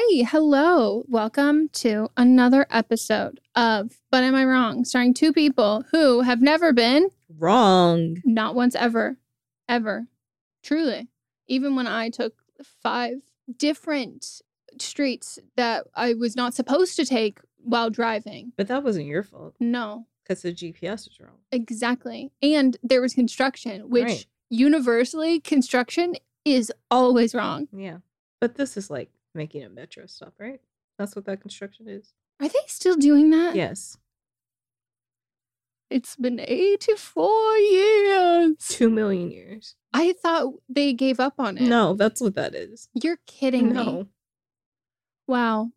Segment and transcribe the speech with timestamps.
[0.00, 1.02] Hi, hello.
[1.08, 4.84] Welcome to another episode of But Am I Wrong?
[4.84, 8.16] starring two people who have never been Wrong.
[8.24, 9.18] not once ever,
[9.68, 10.06] ever.
[10.62, 11.08] Truly.
[11.48, 12.34] Even when I took
[12.80, 13.22] five
[13.56, 14.40] different
[14.78, 18.52] streets that I was not supposed to take while driving.
[18.56, 21.38] But that wasn't your fault No, because the GPS was wrong.
[21.50, 22.30] exactly.
[22.40, 24.26] And there was construction, which Right.
[24.48, 27.66] universally, construction is always wrong.
[27.72, 27.98] Yeah.
[28.40, 30.60] But this is like making a metro stop, right?
[30.98, 32.12] That's what that construction is.
[32.40, 33.56] Are they still doing that?
[33.56, 33.96] Yes.
[35.90, 38.56] It's been 84 years.
[38.68, 39.74] Two million years.
[39.94, 41.62] I thought they gave up on it.
[41.62, 42.88] No, that's what that is.
[42.92, 43.72] You're kidding me.
[43.72, 44.08] No.
[45.26, 45.70] Wow.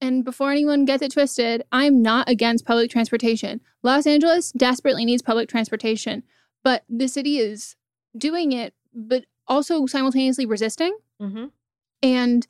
[0.00, 3.60] And before anyone gets it twisted, I'm not against public transportation.
[3.82, 6.22] Los Angeles desperately needs public transportation,
[6.62, 7.76] but the city is
[8.16, 10.96] doing it, but also simultaneously resisting.
[11.20, 11.46] Mm-hmm.
[12.02, 12.46] And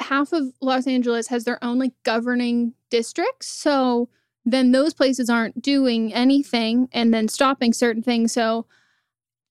[0.00, 3.46] half of Los Angeles has their own like governing districts.
[3.48, 4.08] So
[4.44, 8.32] then those places aren't doing anything and then stopping certain things.
[8.32, 8.66] So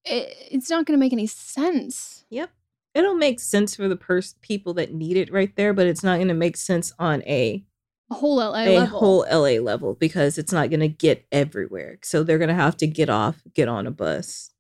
[0.06, 2.26] it, it's not going to make any sense.
[2.30, 2.50] Yep.
[2.94, 6.16] It'll make sense for the pers- people that need it right there, but it's not
[6.16, 7.66] going to make sense on a
[8.10, 9.00] A whole LA a level.
[9.00, 11.98] whole LA level because it's not going to get everywhere.
[12.04, 14.52] So they're going to have to get off, get on a bus,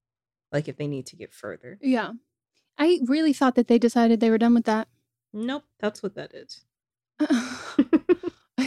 [0.51, 1.77] like if they need to get further.
[1.81, 2.11] Yeah.
[2.77, 4.89] I really thought that they decided they were done with that.
[5.35, 6.61] Nope, that's what that is.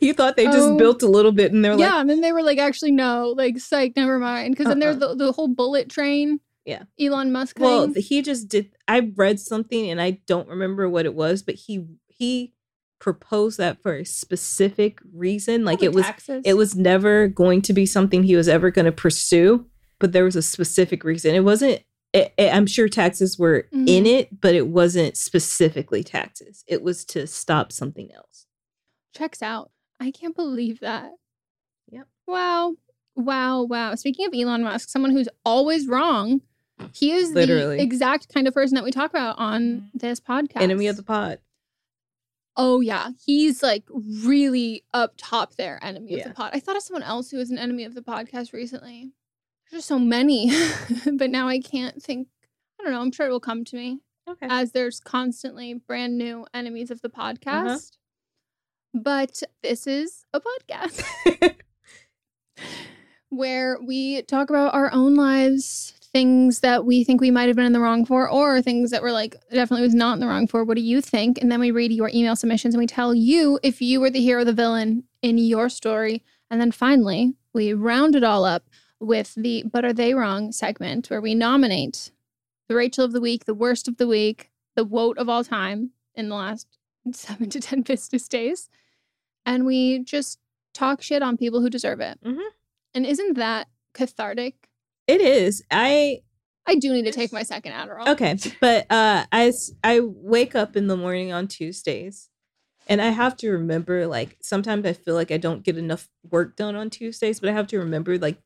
[0.00, 0.78] you thought they just Oh.
[0.78, 3.34] built a little bit and they're yeah, like, and then they were like, actually, no,
[3.36, 4.52] like, psych, never mind.
[4.54, 5.14] Because then there's Uh-uh.
[5.14, 6.40] the, the whole bullet train.
[6.64, 6.82] Yeah.
[7.00, 7.94] Elon Musk well, thing.
[7.94, 8.70] th- he just did.
[8.86, 12.52] I read something and I don't remember what it was, but he he
[13.00, 15.64] proposed that for a specific reason.
[15.64, 16.42] Like oh, it was taxes.
[16.44, 19.66] it was never going to be something he was ever going to pursue,
[19.98, 21.34] but there was a specific reason.
[21.34, 21.82] It wasn't.
[22.14, 24.06] I I'm sure taxes were in Mhm.
[24.06, 26.64] it, but it wasn't specifically taxes.
[26.66, 28.46] It was to stop something else.
[29.14, 29.70] checks out.
[30.00, 31.10] I can't believe that.
[31.90, 32.06] Yep.
[32.26, 32.76] Wow.
[33.16, 33.62] Wow.
[33.64, 33.94] Wow.
[33.96, 36.42] Speaking of Elon Musk, someone who's always wrong,
[36.92, 37.78] he is Literally.
[37.78, 40.60] the exact kind of person that we talk about on this podcast.
[40.60, 41.40] Enemy of the pod.
[42.56, 46.50] Oh yeah, he's like really up top there, enemy of the pod.
[46.52, 49.12] I thought of someone else who was an enemy of the podcast recently.
[49.70, 50.50] There's just so many,
[51.14, 52.28] but now I can't think.
[52.80, 53.00] I don't know.
[53.00, 53.98] I'm sure it will come to me
[54.28, 54.46] Okay.
[54.48, 57.46] as there's constantly brand new enemies of the podcast.
[57.66, 57.78] Uh-huh.
[58.94, 61.02] But this is a podcast
[63.30, 67.66] where we talk about our own lives, things that we think we might have been
[67.66, 70.46] in the wrong for, or things that we're like, definitely was not in the wrong
[70.46, 70.64] for.
[70.64, 71.38] What do you think?
[71.42, 74.22] And then we read your email submissions and we tell you if you were the
[74.22, 76.22] hero or the villain in your story.
[76.50, 78.64] And then finally, we round it all up
[79.00, 82.10] with the But Are They Wrong segment where we nominate
[82.68, 85.90] the Rachel of the week, the worst of the week, the woat of all time
[86.14, 86.66] in the last
[87.12, 88.68] seven to 10 business days.
[89.46, 90.38] And we just
[90.74, 92.18] talk shit on people who deserve it.
[92.24, 92.42] Mhm.
[92.94, 94.68] And isn't that cathartic?
[95.06, 95.62] it is.
[95.70, 96.20] I
[96.66, 98.08] I do need to take my second Adderall.
[98.08, 102.28] Okay, but uh, I I wake up in the morning on Tuesdays,
[102.86, 106.56] and I have to remember like sometimes I feel like I don't get enough work
[106.56, 108.36] done on Tuesdays, but I have to remember like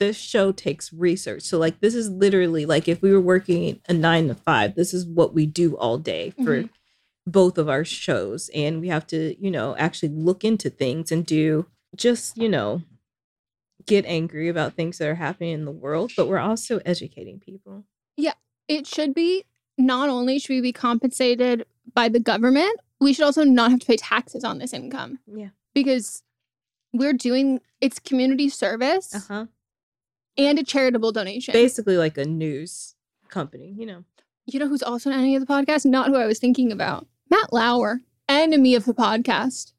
[0.00, 1.42] this show takes research.
[1.42, 4.92] So like this is literally like if we were working a nine to five, this
[4.92, 6.70] is what we do all day for Mhm.
[7.26, 11.24] both of our shows, and we have to you know actually look into things and
[11.24, 12.82] do just you know
[13.86, 17.84] get angry about things that are happening in the world, but we're also educating people.
[18.16, 18.34] Yeah,
[18.68, 19.44] it should be
[19.78, 21.64] not only should we be compensated
[21.94, 25.48] by the government, we should also not have to pay taxes on this income Yeah.
[25.74, 26.22] because
[26.92, 29.46] we're doing it's community service Uh huh.
[30.46, 31.52] And a charitable donation.
[31.52, 32.94] basically like a news
[33.28, 34.04] company, you know.
[34.46, 35.84] you know who's also an enemy of the podcast?
[35.84, 37.06] Not who I was thinking about.
[37.30, 39.72] Matt Lauer, enemy of the podcast.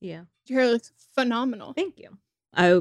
[0.00, 0.22] Yeah.
[0.46, 1.72] Your hair looks phenomenal.
[1.74, 2.18] Thank you.
[2.54, 2.80] I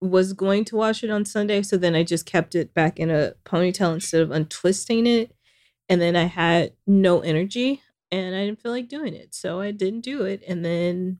[0.00, 3.10] was going to wash it on Sunday, so then I just kept it back in
[3.10, 5.34] a ponytail instead of untwisting it.
[5.88, 9.34] and then I had no energy and I didn't feel like doing it.
[9.34, 10.42] So I didn't do it.
[10.46, 11.18] And then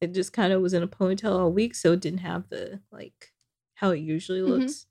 [0.00, 1.74] it just kind of was in a ponytail all week.
[1.74, 3.31] So it didn't have the like
[3.82, 4.60] how it usually Mhm.
[4.60, 4.86] looks.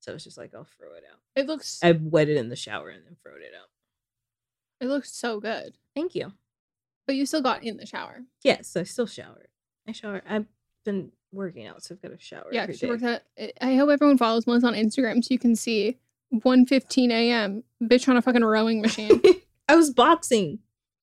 [0.00, 1.18] So it's just like, I'll throw it out.
[1.34, 3.68] It looks I wet it in the shower and then throwed it out.
[4.80, 5.76] it looks so good.
[5.94, 6.32] Thank you.
[7.06, 8.24] But you still got in the shower.
[8.42, 9.46] Yes, I still shower.
[9.88, 10.22] I shower.
[10.28, 10.46] I've
[10.84, 12.48] been working out, so I've got to shower.
[12.52, 12.88] Yeah, she day.
[12.88, 13.24] works at.
[13.60, 15.98] I hope everyone follows Melissa on Instagram so you can see
[16.32, 17.64] 1:15 a.m.
[17.82, 19.20] bitch on a fucking rowing machine.
[19.68, 20.60] I was boxing,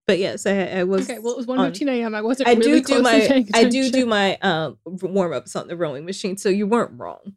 [0.08, 1.10] but yes, I, I was.
[1.10, 2.16] okay, well it was on- 1:15 a.m.
[2.16, 2.50] I wasn't.
[2.50, 6.06] I really do do my I do do my um warm ups on the rowing
[6.06, 7.34] machine, so you weren't wrong.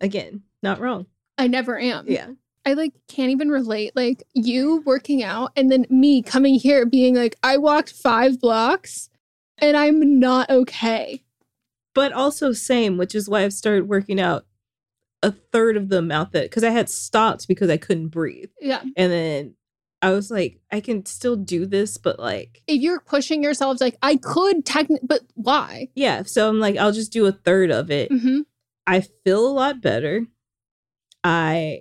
[0.00, 1.06] Again, not wrong.
[1.38, 2.06] I never am.
[2.08, 2.28] Yeah,
[2.64, 3.92] I like can't even relate.
[3.96, 9.08] Like you working out and then me coming here being like, I walked five blocks
[9.58, 11.22] and I'm not okay.
[11.94, 14.44] but also same, which is why I've started working out
[15.22, 18.82] a third of the amount that because I had stopped because I couldn't breathe, Yeah.
[18.96, 19.54] and then
[20.02, 23.96] I was like, I can still do this, but like, If you're pushing yourselves, like
[24.02, 25.88] I could technically, but why?
[25.94, 26.22] yeah.
[26.24, 28.10] So I'm like, I'll just do a third of it.
[28.10, 28.40] Mm-hmm.
[28.86, 30.26] I feel a lot better.
[31.24, 31.80] I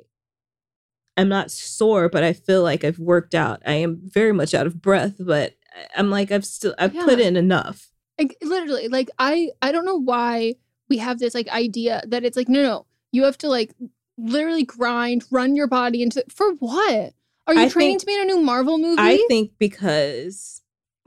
[1.18, 3.62] am not sore, but I feel like I've worked out.
[3.66, 5.54] I am very much out of breath, but
[5.96, 7.92] I'm like I've still I've put in enough.
[8.18, 10.56] Like literally, like I I don't know why
[10.90, 13.74] we have this like idea that it's like no no you have to like
[14.18, 17.14] literally grind, run your body into for what?
[17.48, 19.02] Are you I training think- to be in a new Marvel movie?
[19.02, 20.62] I think because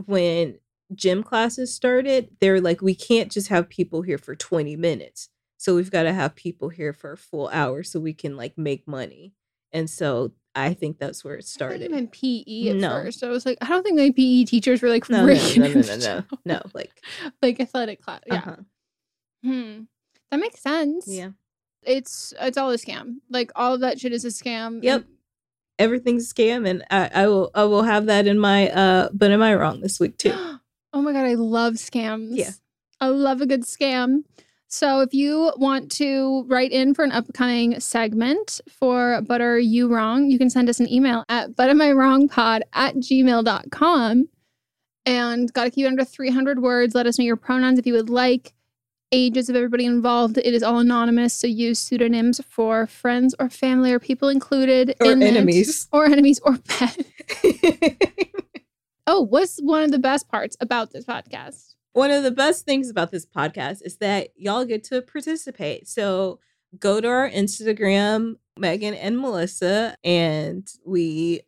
[0.06, 0.58] when
[0.94, 5.29] gym classes started, they're like we can't just have people here for 20 minutes.
[5.56, 8.56] So we've got to have people here for a full hour so we can like
[8.56, 9.35] make money.
[9.73, 11.90] And so I think that's where it started.
[11.90, 12.91] meant PE at No.
[12.91, 13.23] first.
[13.25, 15.81] I was like, I don't think my PE teachers were like no, no, no, no,
[15.82, 16.62] no, no, no.
[16.75, 17.02] Like,
[17.43, 18.20] like athletic class.
[18.26, 18.34] Yeah.
[18.37, 18.56] uh-huh.
[19.44, 19.81] Hmm.
[20.31, 21.06] That makes sense.
[21.08, 21.31] yeah.
[21.82, 23.17] It's it's all a scam.
[23.31, 24.82] Like all of that shit is a scam.
[24.82, 25.05] Yep.
[25.79, 29.31] Everything's a scam and I, I will I will have that in my uh but
[29.31, 30.35] am I wrong this week too.
[30.91, 32.31] Oh my god, I love scams.
[32.33, 32.53] Yeah.
[32.99, 34.23] I love a good scam.
[34.69, 39.89] So if you want to write in for an upcoming segment for But Are You
[39.89, 44.29] Wrong, you can send us an email at butamiwrongpod at gmail.com.
[45.07, 46.95] And gotta keep it under 300 words.
[46.95, 48.53] Let us know your pronouns if you would like.
[49.10, 50.37] Ages of everybody involved.
[50.37, 55.12] It is all anonymous, so use pseudonyms for friends or family or people included Or
[55.12, 55.28] in it.
[55.28, 55.88] enemies.
[55.93, 56.99] or enemies or pets.
[59.10, 61.75] Oh, what's one of the best parts about this podcast?
[61.94, 65.88] One of the best things about this podcast is that y'all get to participate.
[65.88, 66.40] So
[66.79, 71.43] go to our Instagram, Megan and Melissa, and we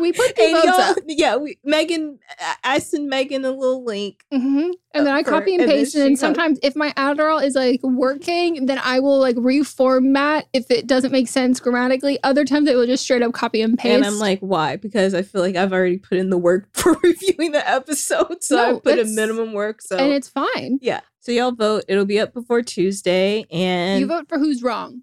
[0.00, 0.98] We put the votes up.
[1.06, 2.18] Yeah, we Megan
[2.64, 4.22] I- send Megan a little link.
[4.32, 6.58] hmm And then Uh, I for- copy and and then paste, and then goes- sometimes
[6.62, 11.26] if my Adderall is like working, then I will like reformat if it doesn't make
[11.28, 12.18] sense grammatically.
[12.22, 13.96] Other times it will just straight up copy and paste.
[13.96, 14.76] And I'm like, why?
[14.76, 18.42] Because I feel like I've already put in the work for reviewing the episode.
[18.44, 19.82] So No, I put a minimum work.
[19.82, 20.78] So and it's fine.
[20.80, 21.00] yeah.
[21.28, 21.84] So y'all vote.
[21.88, 23.44] It'll be up before Tuesday.
[23.52, 25.02] And you vote for who's wrong.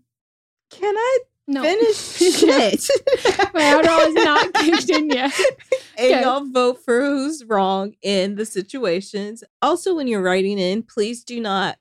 [0.72, 1.62] can I No.
[1.62, 1.96] finish
[2.36, 2.88] shit?
[3.54, 5.32] my Adderall is not kicked in yet.
[6.00, 6.22] and Okay.
[6.24, 9.44] y'all vote for who's wrong in the situations.
[9.62, 11.78] Also, when you're writing in, please do not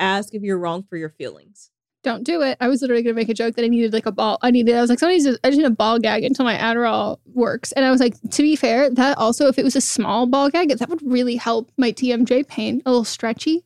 [0.00, 1.70] ask if you're wrong for your feelings.
[2.02, 2.58] Don't do it.
[2.60, 4.38] I was literally gonna make a joke that I needed like a ball.
[4.42, 4.74] I needed.
[4.74, 5.38] I was like, somebody needs.
[5.44, 7.70] I just need a ball gag until my Adderall works.
[7.70, 10.50] And I was like, to be fair, that also, if it was a small ball
[10.50, 12.82] gag, that would really help my TMJ pain.
[12.84, 13.64] A little stretchy,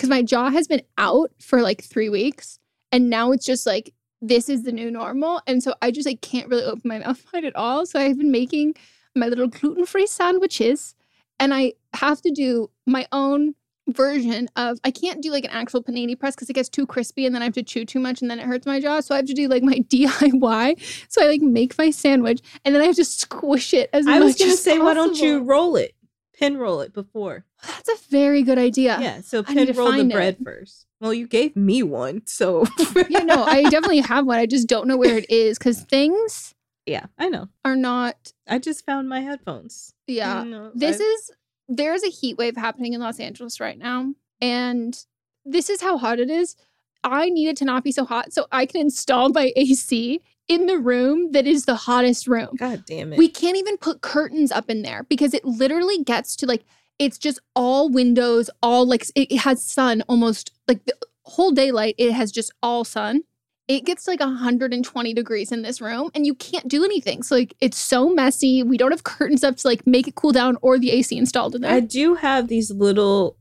[0.00, 2.58] because my jaw has been out for like three weeks,
[2.90, 3.92] and now it's just like
[4.22, 7.22] this is the new normal, and so I just like can't really open my mouth
[7.34, 7.84] wide at all.
[7.84, 8.76] So I've been making
[9.14, 10.94] my little gluten free sandwiches,
[11.38, 13.54] and I have to do my own
[13.88, 17.26] version of I can't do like an actual panini press because it gets too crispy
[17.26, 19.00] and then I have to chew too much and then it hurts my jaw.
[19.00, 21.10] So I have to do like my DIY.
[21.10, 24.20] So I like make my sandwich and then I have to squish it as I
[24.20, 25.94] was going to as say, why don't you roll it?
[26.40, 27.44] Pin roll it before.
[27.66, 28.98] That's a very good idea.
[29.00, 29.20] Yeah.
[29.20, 30.44] So pin roll the bread it.
[30.44, 30.86] first.
[31.00, 32.22] Well, you gave me one.
[32.26, 32.64] So
[33.08, 34.38] Yeah, no, I definitely have one.
[34.38, 36.54] I just don't know where it is because things
[36.86, 37.48] yeah, I know.
[37.64, 38.32] are not.
[38.48, 39.92] I just found my headphones.
[40.06, 41.30] Yeah, this I- is
[41.68, 44.98] there's a heat wave happening in Los Angeles right now, and
[45.44, 46.56] this is how hot it is.
[47.04, 50.20] I need it to not be so hot so I can install my AC
[50.50, 52.48] in the room that is the hottest room.
[52.58, 53.16] God damn it.
[53.18, 56.64] We can't even put curtains up in there because it literally gets to like
[56.98, 61.94] it's just all windows, all like it has sun almost like the whole daylight.
[61.98, 63.22] It has just all sun.
[63.68, 67.22] It gets like 120 degrees in this room and you can't do anything.
[67.22, 68.64] So like it's so messy.
[68.64, 71.54] We don't have curtains up to like make it cool down or the AC installed
[71.54, 71.70] in there.
[71.72, 73.36] I do have these little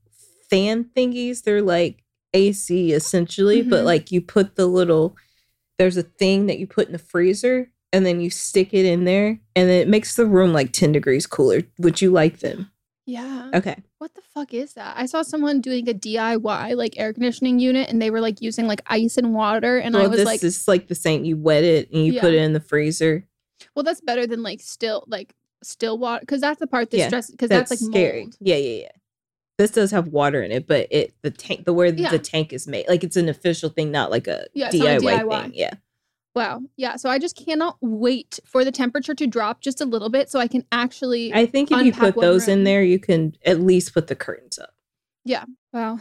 [0.50, 1.42] fan thingies.
[1.42, 2.04] They're like
[2.36, 3.86] AC essentially, but Mhm.
[3.86, 5.16] like you put the little
[5.80, 9.06] there's a thing that you put in the freezer and then you stick it in
[9.06, 11.64] there, and then it makes the room like 10 degrees cooler.
[11.80, 12.70] Would you like them?
[13.08, 13.50] Yeah.
[13.56, 13.78] Okay.
[13.98, 14.94] What the fuck is that?
[14.96, 18.68] I saw someone doing a DIY like air conditioning unit and they were like using
[18.68, 21.26] like ice and water and I was this like, this is like the same.
[21.26, 23.26] You wet it and you put it in the freezer.
[23.76, 25.34] well that's better than like still like
[25.64, 28.22] still water cuz that's the part that Yeah, stress cuz That's, that's, like scary.
[28.26, 28.38] mold.
[28.40, 28.92] Yeah, yeah, yeah.
[29.60, 32.10] This does have water in it, but it the tank the where Yeah.
[32.10, 34.88] the tank is made like it's an official thing, not like a Yeah, it's not
[34.88, 35.42] a DIY, DIY.
[35.44, 35.51] thing.
[35.54, 35.74] Yeah.
[36.34, 36.62] Wow.
[36.78, 40.30] Yeah, so I just cannot wait for the temperature to drop just a little bit
[40.32, 43.60] so I can actually I think if you put those in there, you can at
[43.60, 44.74] least put the curtains up.
[45.25, 45.44] Yeah.
[45.74, 46.00] Wow.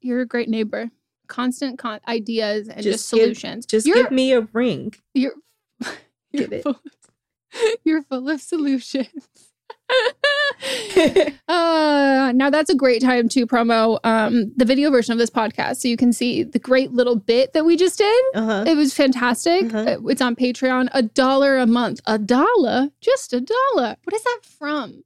[0.00, 0.90] You're a great neighbor.
[1.28, 3.64] Constant con- ideas and just, Just give- solutions.
[3.66, 4.92] Just you're, give me a ring.
[5.14, 5.34] you're
[6.32, 6.80] you're full of,
[7.84, 9.28] you're full of solutions.
[11.48, 15.76] uh, now that's a great time to promo um, the video version of this podcast
[15.76, 18.24] so you can see the great little bit that we just did.
[18.34, 18.64] Uh-huh.
[18.66, 19.72] It was fantastic.
[19.72, 19.96] Uh-huh.
[20.04, 20.88] Uh, It's on Patreon.
[20.92, 22.00] A dollar a month.
[22.06, 22.90] A dollar?
[23.00, 23.96] Just a dollar.
[24.04, 25.04] What is that from?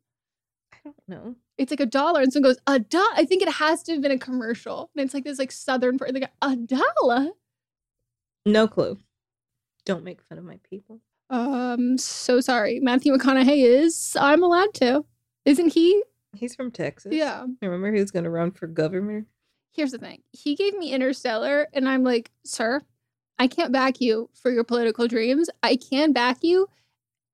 [0.73, 1.37] I don't know.
[1.59, 3.13] It's like a dollar, and someone goes a dollar.
[3.15, 5.99] I think it has to have been a commercial, and it's like this like southern
[5.99, 6.13] part.
[6.15, 7.29] Like a dollar.
[8.47, 8.99] No clue.
[9.85, 11.01] Don't make fun of my people.
[11.31, 12.81] Um, so sorry.
[12.81, 14.17] Matthew McConaughey is.
[14.21, 15.05] I'm allowed to,
[15.45, 16.03] isn't he?
[16.35, 17.13] He's from Texas.
[17.15, 17.45] Yeah.
[17.61, 19.27] Remember he was gonna run for governor?
[19.73, 20.23] Here's the thing.
[20.33, 22.81] He gave me Interstellar, and I'm like, sir,
[23.39, 25.49] I can't back you for your political dreams.
[25.63, 26.69] I can back you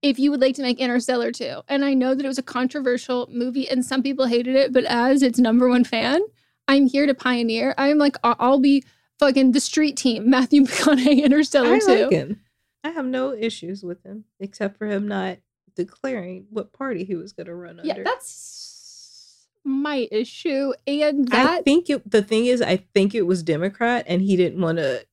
[0.02, 1.62] if you would like to make Interstellar too.
[1.68, 4.84] And I know that it was a controversial movie, and some people hated it, but
[4.84, 6.20] as its number one fan,
[6.68, 7.74] I'm here to pioneer.
[7.78, 8.84] I'm like, I- I'll be
[9.18, 11.86] fucking the street team, Matthew McConaughey, Interstellar I too.
[12.04, 12.40] like him.
[12.84, 15.38] I have no issues with him, except for him not
[15.78, 18.04] declaring what party he was gonna run Yeah, under.
[18.04, 20.72] that's my issue.
[20.86, 24.60] And I think it the thing is I think it was Democrat and he didn't
[24.60, 25.06] want to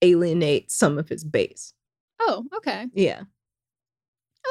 [0.00, 1.74] alienate some of his base.
[2.20, 2.86] oh, okay.
[2.94, 3.22] Yeah.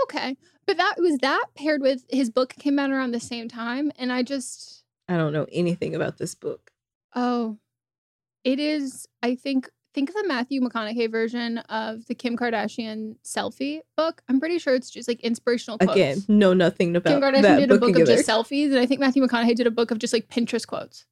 [0.03, 0.37] Okay.
[0.65, 3.91] But that was that paired with his book came out around the same time.
[3.97, 6.71] And I just, I don't know anything about this book.
[7.15, 7.57] oh,
[8.43, 13.81] it is, I think, think of the Matthew McConaughey version of the Kim Kardashian selfie
[13.97, 14.21] book.
[14.29, 15.93] I'm pretty sure it's just like inspirational quotes.
[15.93, 18.67] Again, know nothing about Kim Kardashian that did a book, book of just selfies.
[18.67, 21.05] And I think Matthew McConaughey did a book of just like Pinterest quotes.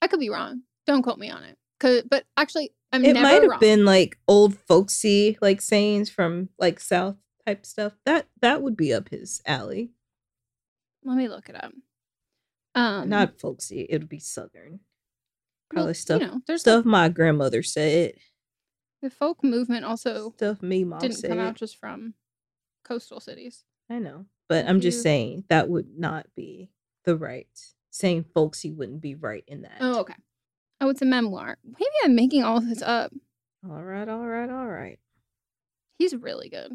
[0.00, 0.62] I could be wrong.
[0.86, 1.56] Don't quote me on it.
[1.80, 3.60] 'Cause- But actually, I'm it might have wrong.
[3.60, 7.16] been like old folksy like sayings from like South
[7.46, 7.94] type stuff.
[8.04, 9.90] That that would be up his alley.
[11.04, 11.72] Let me look it up.
[12.74, 13.86] Um, Not folksy.
[13.88, 14.80] It would be Southern.
[15.74, 18.14] Well, Probably stuff You know, there's stuff my grandmother said.
[19.00, 21.30] the folk movement also Stuff me mom didn't said.
[21.30, 22.14] come out just from
[22.84, 23.64] coastal cities.
[23.90, 26.70] I know, but I'm just saying that would not be
[27.04, 27.48] the right.
[27.90, 29.76] Saying folksy wouldn't be right in that.
[29.80, 30.14] Oh, okay.
[30.80, 31.58] Oh, it's a memoir.
[31.64, 33.12] Maybe I'm making all this up.
[33.68, 34.98] All right, all right, all right.
[35.98, 36.72] He's really good.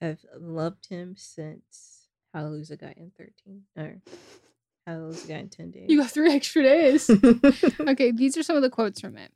[0.00, 4.00] I've loved him since How to Lose a Guy in 13 or
[4.86, 5.86] How to Lose a 10 Days.
[5.88, 7.10] You got three extra days.
[7.80, 9.32] okay, these are some of the quotes from it.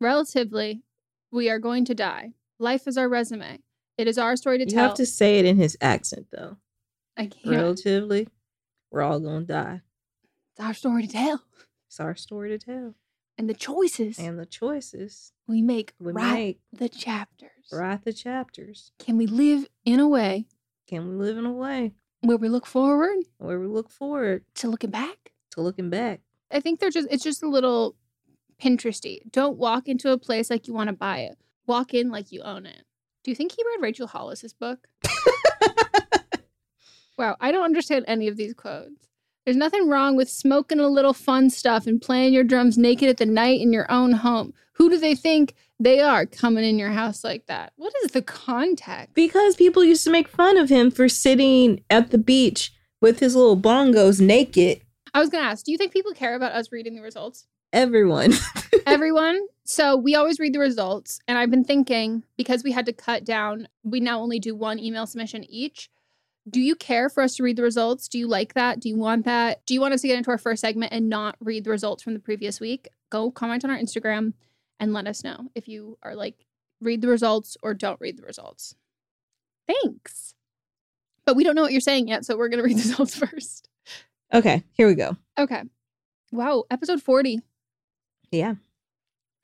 [0.00, 0.82] Relatively,
[1.30, 2.32] we are going to die.
[2.58, 3.60] Life is our resume.
[3.96, 4.82] It is our story to you tell.
[4.82, 6.56] You have to say it in his accent though.
[7.16, 7.46] I can't.
[7.56, 8.28] Relatively,
[8.90, 9.80] we're all gonna die.
[10.52, 11.44] It's our story to tell.
[11.88, 12.94] It's our story to tell.
[13.38, 17.68] And the choices And the choices we make we write make the chapters.
[17.72, 18.92] write the chapters.
[18.98, 20.46] Can we live in a way
[20.88, 24.68] Can we live in a way where we look forward where we look forward to
[24.68, 25.32] looking back?
[25.54, 26.20] to looking back?
[26.50, 27.96] I think they're just it's just a little
[28.62, 29.18] Pinteresty.
[29.32, 31.36] Don't walk into a place like you want to buy it.
[31.66, 32.82] Walk in like you own it.
[33.24, 34.86] Do you think he read Rachel Hollis's book?
[37.18, 39.08] wow, I don't understand any of these quotes.
[39.44, 43.16] There's nothing wrong with smoking a little fun stuff and playing your drums naked at
[43.16, 44.54] the night in your own home.
[44.74, 47.72] Who do they think they are coming in your house like that?
[47.76, 49.14] What is the context?
[49.14, 53.36] Because people used to make fun of him for sitting at the beach with his
[53.36, 54.80] little bongos naked.
[55.12, 57.46] I was going to ask, do you think people care about us reading the results?
[57.72, 58.32] Everyone.
[58.86, 59.46] everyone.
[59.64, 61.20] So we always read the results.
[61.28, 64.78] And I've been thinking because we had to cut down, we now only do one
[64.78, 65.88] email submission each.
[66.48, 68.06] Do you care for us to read the results?
[68.06, 68.80] Do you like that?
[68.80, 69.64] Do you want that?
[69.66, 72.02] Do you want us to get into our first segment and not read the results
[72.02, 72.88] from the previous week?
[73.10, 74.34] Go comment on our Instagram
[74.84, 76.44] and let us know if you are like,
[76.80, 78.74] read the results or don't read the results.
[79.66, 80.34] Thanks.
[81.24, 82.24] But we don't know what you're saying yet.
[82.26, 83.68] So we're going to read the results first.
[84.32, 85.16] okay, here we go.
[85.38, 85.62] Okay.
[86.32, 86.64] Wow.
[86.70, 87.40] Episode 40.
[88.30, 88.54] Yeah,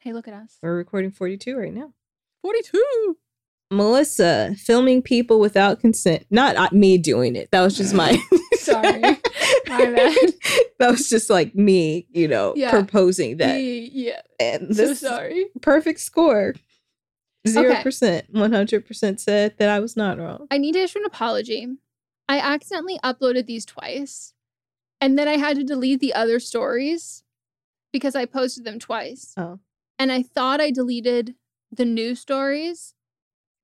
[0.01, 0.59] Hey, look at us.
[0.63, 1.93] we're recording 42 right now.
[2.43, 3.17] 42.
[3.71, 6.27] Melissa filming people without consent.
[6.31, 7.51] Not uh, me doing it.
[7.53, 8.19] That was just my.
[8.55, 9.20] Sorry.
[9.71, 10.17] My bad.
[10.79, 12.71] that was just like me, you know, Yeah.
[12.71, 13.57] proposing that.
[13.57, 14.21] Yeah.
[14.39, 15.47] And So this sorry.
[15.63, 16.55] perfect score.
[17.49, 20.47] Zero percent, one hundred percent said that I was not wrong.
[20.51, 21.67] I need to issue an apology.
[22.29, 24.35] I accidentally uploaded these twice,
[25.01, 27.25] and then I had to delete the other stories
[27.95, 29.33] because I posted them twice.
[29.39, 29.59] Oh.
[29.99, 31.35] And I thought I deleted
[31.73, 32.93] the new stories,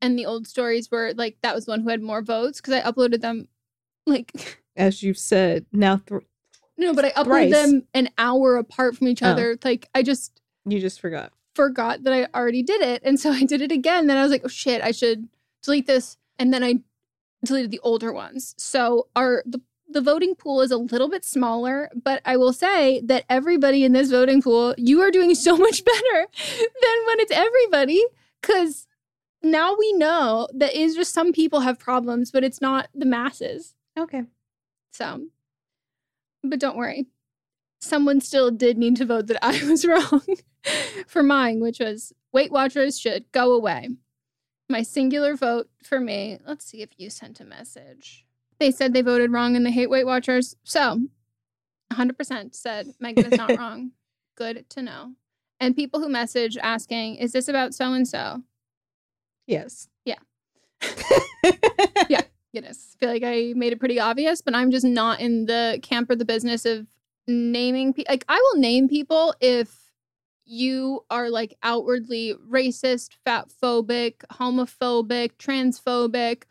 [0.01, 2.81] and the old stories were like that was one who had more votes because I
[2.81, 3.47] uploaded them
[4.07, 4.33] like
[4.77, 6.23] As you've said, now th-
[6.79, 7.53] no, but I uploaded Thrice.
[7.53, 9.29] them an hour apart from each Oh.
[9.29, 9.59] other.
[9.65, 11.33] Like I just you just forgot.
[11.55, 13.03] forgot that I already did it.
[13.05, 14.07] And so I did it again.
[14.07, 15.29] Then I was like, oh shit, I should
[15.63, 16.17] delete this.
[16.39, 16.75] And then I
[17.45, 18.55] deleted the older ones.
[18.59, 23.01] So our the, the voting pool is a little bit smaller, but I will say
[23.05, 27.33] that everybody in this voting pool, you are doing so much better than when it's
[27.33, 28.03] everybody.
[28.43, 28.87] Cause
[29.43, 33.75] now we know that is just some people have problems, but it's not the masses.
[33.99, 34.25] Okay.
[34.97, 35.27] So,
[36.43, 37.07] but don't worry.
[37.83, 40.23] Someone still did need to vote that I was wrong
[41.07, 43.91] for mine, which was Weight Watchers should go away.
[44.71, 46.39] My singular vote for me.
[46.47, 48.25] Let's see if you sent a message.
[48.59, 50.57] They said they voted wrong and they hate Weight Watchers.
[50.65, 51.03] So,
[51.93, 53.93] 100% said Megan is not wrong.
[54.35, 55.13] Good to know.
[55.61, 58.43] And people who message asking, is this about so and so?
[59.47, 59.89] Yes.
[60.07, 60.19] Yeah.
[62.09, 62.26] It
[62.65, 62.97] is.
[62.97, 66.11] I feel like I made it pretty obvious, but I'm just not in the camp
[66.11, 66.87] or the business of
[67.27, 68.13] naming people.
[68.13, 69.87] Like, I will name people if
[70.47, 76.45] you are like outwardly racist, fat phobic, homophobic, transphobic.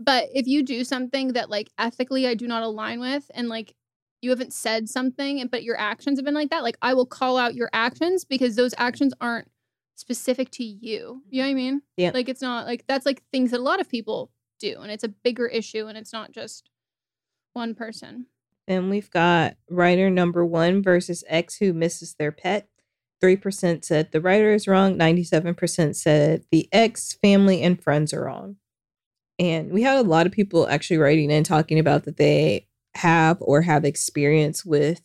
[0.00, 3.74] But if you do something that like ethically I do not align with and like
[4.22, 7.36] you haven't said something, but your actions have been like that, like I will call
[7.36, 9.48] out your actions because those actions aren't
[9.96, 11.22] specific to you.
[11.28, 11.82] You know what I mean?
[11.96, 12.12] Yeah.
[12.14, 14.30] Like it's not like that's like things that a lot of people
[14.62, 16.70] do and it's a bigger issue and it's not just
[17.52, 18.26] one person.
[18.68, 22.68] And we've got writer number one versus X who misses their pet.
[23.22, 24.98] 3% said the writer is wrong.
[24.98, 28.56] 97% said the ex, family and friends are wrong.
[29.38, 33.38] And we had a lot of people actually writing in talking about that they have
[33.40, 35.02] or have experience with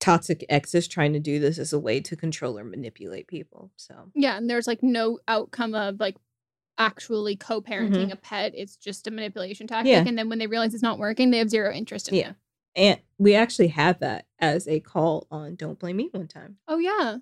[0.00, 3.70] toxic exes trying to do this as a way to control or manipulate people.
[3.76, 6.16] So, Yeah, and there's like no outcome of like
[6.78, 8.12] actually co-parenting mm-hmm.
[8.12, 8.52] a pet.
[8.54, 10.04] It's just a manipulation tactic Yeah.
[10.06, 12.18] and then when they realize it's not working, they have zero interest in it.
[12.18, 12.28] Yeah.
[12.30, 12.36] it.
[12.76, 16.56] and we actually had that as a call on Don't Blame Me one time.
[16.68, 17.18] Oh yeah.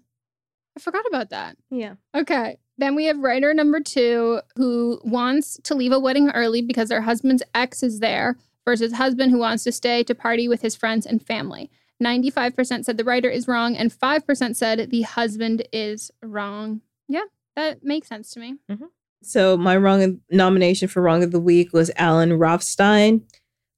[0.77, 1.57] I forgot about that.
[1.71, 1.95] Yeah.
[2.14, 2.59] Okay.
[2.79, 7.01] Then we have writer number two who wants to leave a wedding early because their
[7.01, 11.07] husband's ex is there versus husband who wants to stay to party with his friends
[11.07, 11.71] and family.
[12.03, 16.83] 95% said the writer is wrong and 5% said the husband is wrong.
[17.09, 18.57] Yeah, that makes sense to me.
[18.71, 18.85] Mm-hmm.
[19.27, 23.23] So my wrong nomination for wrong of the week was Alan Rothstein,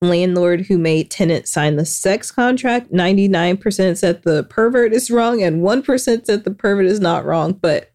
[0.03, 2.93] landlord who made tenant sign the sex contract.
[2.93, 7.01] Ninety nine percent said the pervert is wrong, and one percent said the pervert is
[7.01, 7.53] not wrong.
[7.53, 7.93] But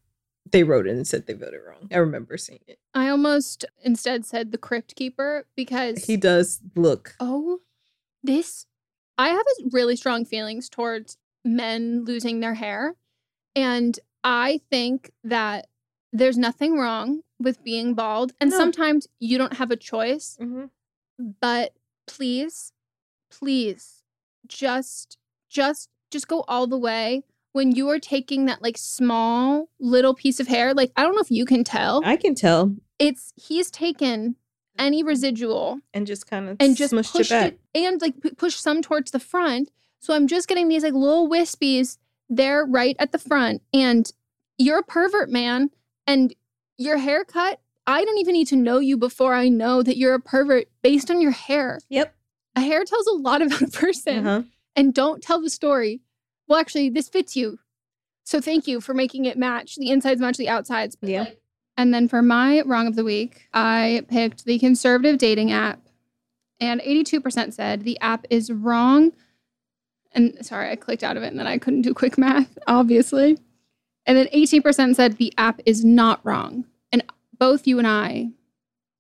[0.51, 1.87] they wrote it and said they voted wrong.
[1.91, 2.79] I remember seeing it.
[2.93, 7.15] I almost instead said the crypt keeper because He does look.
[7.19, 7.59] oh,
[8.23, 8.65] this
[9.17, 12.95] I have a really strong feelings towards men losing their hair.
[13.55, 15.67] And I think that
[16.13, 18.33] there's nothing wrong with being bald.
[18.39, 18.57] And No.
[18.57, 20.65] sometimes you don't have a choice, mm-hmm.
[21.41, 21.73] but
[22.07, 22.71] please,
[23.29, 24.03] please
[24.47, 25.17] just
[25.49, 27.23] just just go all the way
[27.53, 30.73] when you are taking that like small little piece of hair.
[30.73, 32.01] Like I don't know if you can tell.
[32.05, 34.35] I can tell, it's he's taken
[34.77, 35.09] any mm-hmm.
[35.09, 37.53] residual and just kind of and just smushed pushed it back.
[37.73, 39.71] it, and like p- push some towards the front.
[39.99, 41.97] So I'm just getting these like little wispies
[42.29, 43.61] there right at the front.
[43.73, 44.11] And
[44.57, 45.71] you're a pervert, man.
[46.07, 46.33] And
[46.77, 50.19] your haircut, I don't even need to know you before I know that you're a
[50.19, 51.79] pervert based on your hair.
[51.89, 52.15] Yep.
[52.55, 54.25] A hair tells a lot about a person.
[54.27, 54.43] Uh-huh.
[54.75, 56.01] And don't tell the story.
[56.47, 57.59] Well, actually, this fits you.
[58.25, 59.75] So thank you for making it match.
[59.75, 60.97] The insides match the outsides.
[61.01, 61.21] Yeah.
[61.21, 61.39] like-
[61.75, 65.79] and then for my wrong of the week, I picked the conservative dating app.
[66.59, 69.11] And 82% said the app is wrong.
[70.13, 73.37] And sorry, I clicked out of it and then I couldn't do quick math, obviously.
[74.05, 76.65] And then 18% said the app is not wrong.
[76.91, 77.03] And
[77.37, 78.31] both you and I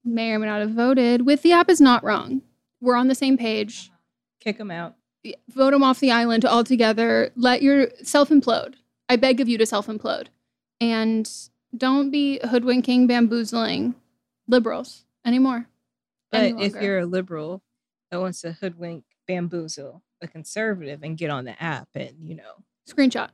[0.03, 2.41] may or may not have voted with the app is not wrong.
[2.81, 3.91] We're on the same page
[4.39, 4.95] Kick them out.
[5.49, 7.31] vote them off the island altogether.
[7.35, 8.75] Let your self implode.
[9.07, 10.27] I beg of you to self implode.
[10.81, 11.29] And
[11.75, 13.95] don't be hoodwinking, bamboozling
[14.47, 15.67] liberals anymore.
[16.31, 17.61] But if you're a liberal
[18.11, 22.63] that wants to hoodwink, bamboozle a conservative and get on the app and you know
[22.89, 23.29] Screenshot.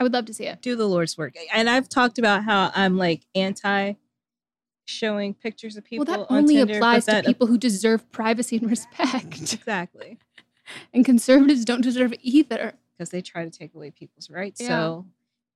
[0.00, 0.60] I would love to see it.
[0.62, 1.34] do the Lord's work.
[1.52, 3.94] And I've talked about how I'm like anti
[4.84, 6.04] showing pictures of people.
[6.06, 9.40] well, that on only Tinder, applies to that- people who deserve privacy and respect.
[9.52, 10.18] Exactly.
[10.94, 12.74] and conservatives don't deserve either.
[12.98, 14.60] Because they try to take away people's rights.
[14.60, 14.68] Yeah.
[14.68, 15.06] So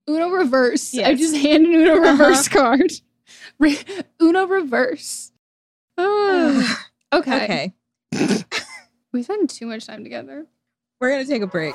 [0.08, 0.94] Uno reverse.
[0.96, 1.18] I Yes.
[1.18, 2.10] just hand an Uno uh-huh.
[2.12, 2.92] reverse card.
[3.58, 3.78] Re-
[4.20, 5.32] Uno reverse.
[7.12, 7.72] Okay.
[8.12, 8.44] Okay.
[9.12, 10.46] We spend too much time together.
[11.00, 11.74] We're going to take a break.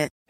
[0.01, 0.11] it.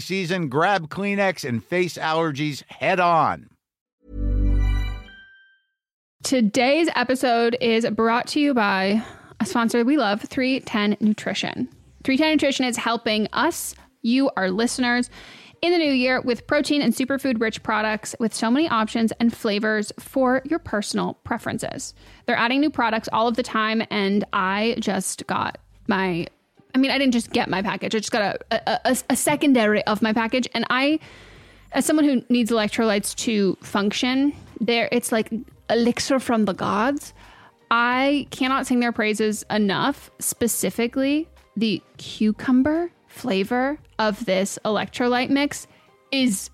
[0.00, 3.50] season, grab Kleenex and face allergies head on.
[6.22, 9.02] Today's episode is brought to you by
[9.38, 11.68] a sponsor we love, 310 Nutrition.
[12.04, 15.10] 310 Nutrition is helping us, you, our listeners,
[15.62, 19.36] in the new year with protein and superfood rich products with so many options and
[19.36, 21.94] flavors for your personal preferences.
[22.26, 26.26] They're adding new products all of the time, and I just got my
[26.76, 27.94] I mean, I didn't just get my package.
[27.94, 30.46] I just got a, a, a, secondary of my package.
[30.52, 31.00] And I,
[31.72, 35.32] as someone who needs electrolytes to function, there it's like
[35.70, 37.14] elixir from the gods.
[37.70, 40.10] I cannot sing their praises enough.
[40.18, 45.66] Specifically, the cucumber flavor of this electrolyte mix
[46.12, 46.50] is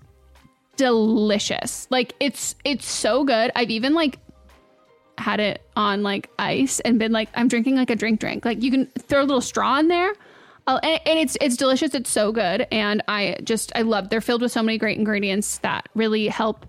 [0.77, 1.85] delicious.
[1.89, 3.51] Like it's it's so good.
[3.57, 4.19] I've even like
[5.17, 8.45] had it on like ice and been like I'm drinking like a drink drink.
[8.45, 10.13] Like you can throw a little straw in there.
[10.65, 11.93] Uh, and, and it's it's delicious.
[11.93, 14.09] It's so good, and I just I love.
[14.09, 16.65] They're filled with so many great ingredients that really help.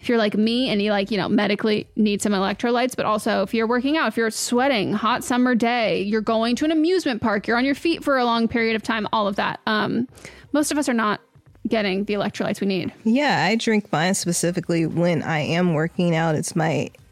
[0.00, 3.42] If you're like me and you like you know medically need some electrolytes, but also
[3.42, 7.22] if you're working out, if you're sweating, hot summer day, you're going to an amusement
[7.22, 9.60] park, you're on your feet for a long period of time, all of that.
[9.66, 10.08] Um,
[10.52, 11.20] most of us are not
[11.68, 12.92] getting the electrolytes we need.
[13.04, 16.34] Yeah, I drink mine specifically when I am working out.
[16.34, 16.90] It's my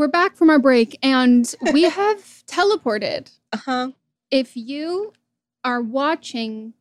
[0.00, 3.30] We're back from our break and we have teleported.
[3.52, 3.90] Uh huh.
[4.30, 5.12] If you
[5.62, 6.72] are watching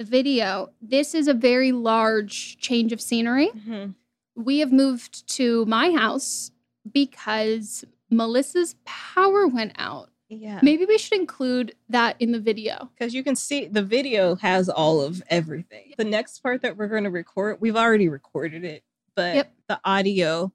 [0.00, 3.50] the video, this is a very large change of scenery.
[3.50, 3.90] Mm-hmm.
[4.34, 6.50] We have moved to my house
[6.92, 10.10] because Melissa's power went out.
[10.28, 10.58] Yeah.
[10.60, 12.90] Maybe we should include that in the video.
[12.98, 15.92] Because you can see the video has all of everything.
[15.96, 18.82] The next part that we're going to record, we've already recorded it,
[19.14, 19.54] but yep.
[19.68, 20.52] the audio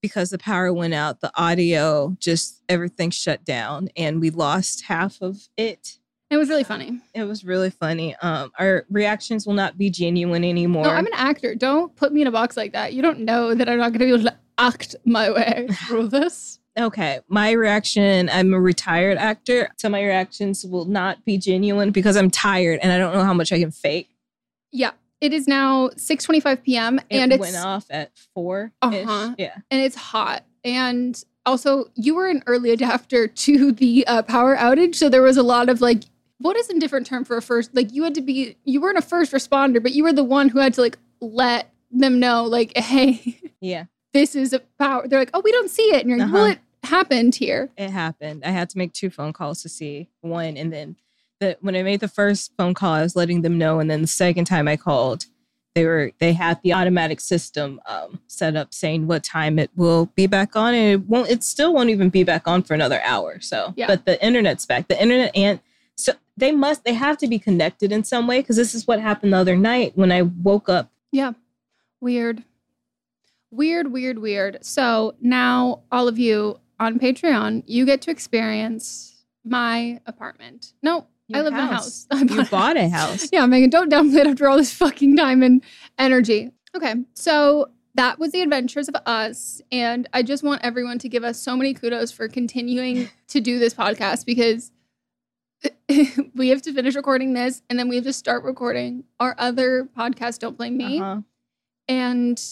[0.00, 5.20] because the power went out, the audio just everything shut down and we lost half
[5.20, 5.98] of it.
[6.30, 7.00] It was really funny.
[7.14, 8.14] It was really funny.
[8.16, 10.84] Um, our reactions will not be genuine anymore.
[10.84, 11.54] No, I'm an actor.
[11.54, 12.92] Don't put me in a box like that.
[12.92, 16.08] You don't know that I'm not going to be able to act my way through
[16.08, 16.58] this.
[16.78, 22.16] Okay, my reaction, I'm a retired actor, so my reactions will not be genuine because
[22.16, 24.10] I'm tired and I don't know how much I can fake.
[24.70, 26.98] Yeah, it is now 6:25 p.m.
[26.98, 28.72] It and it went off at four.
[28.82, 29.34] Uh-huh.
[29.38, 30.44] Yeah, and it's hot.
[30.64, 35.36] And also, you were an early adapter to the uh, power outage, so there was
[35.36, 36.04] a lot of like,
[36.38, 37.74] what is a different term for a first?
[37.74, 40.48] Like, you had to be, you weren't a first responder, but you were the one
[40.48, 45.08] who had to like let them know, like, hey, yeah, this is a power.
[45.08, 46.36] They're like, oh, we don't see it, and you're like, uh-huh.
[46.36, 47.70] well, it happened here.
[47.76, 48.44] It happened.
[48.44, 50.96] I had to make two phone calls to see one, and then
[51.40, 54.02] that when I made the first phone call, I was letting them know, and then
[54.02, 55.26] the second time I called,
[55.74, 60.06] they were they had the automatic system um, set up saying what time it will
[60.16, 61.30] be back on, and it won't.
[61.30, 63.40] It still won't even be back on for another hour.
[63.40, 63.86] So, yeah.
[63.86, 64.88] but the internet's back.
[64.88, 65.60] The internet and
[65.94, 69.00] so they must they have to be connected in some way because this is what
[69.00, 70.90] happened the other night when I woke up.
[71.12, 71.32] Yeah,
[72.00, 72.44] weird,
[73.50, 74.58] weird, weird, weird.
[74.62, 80.72] So now all of you on Patreon, you get to experience my apartment.
[80.82, 82.06] No, your I live house.
[82.10, 82.30] in a house.
[82.36, 83.28] you bought a house.
[83.32, 85.62] yeah, Megan, don't downplay it after all this fucking time and
[85.98, 86.50] energy.
[86.74, 89.60] Okay, so that was the adventures of us.
[89.70, 93.58] And I just want everyone to give us so many kudos for continuing to do
[93.58, 94.72] this podcast because
[96.34, 99.88] we have to finish recording this and then we have to start recording our other
[99.96, 101.00] podcast, Don't Blame Me.
[101.00, 101.22] Uh-huh.
[101.88, 102.42] And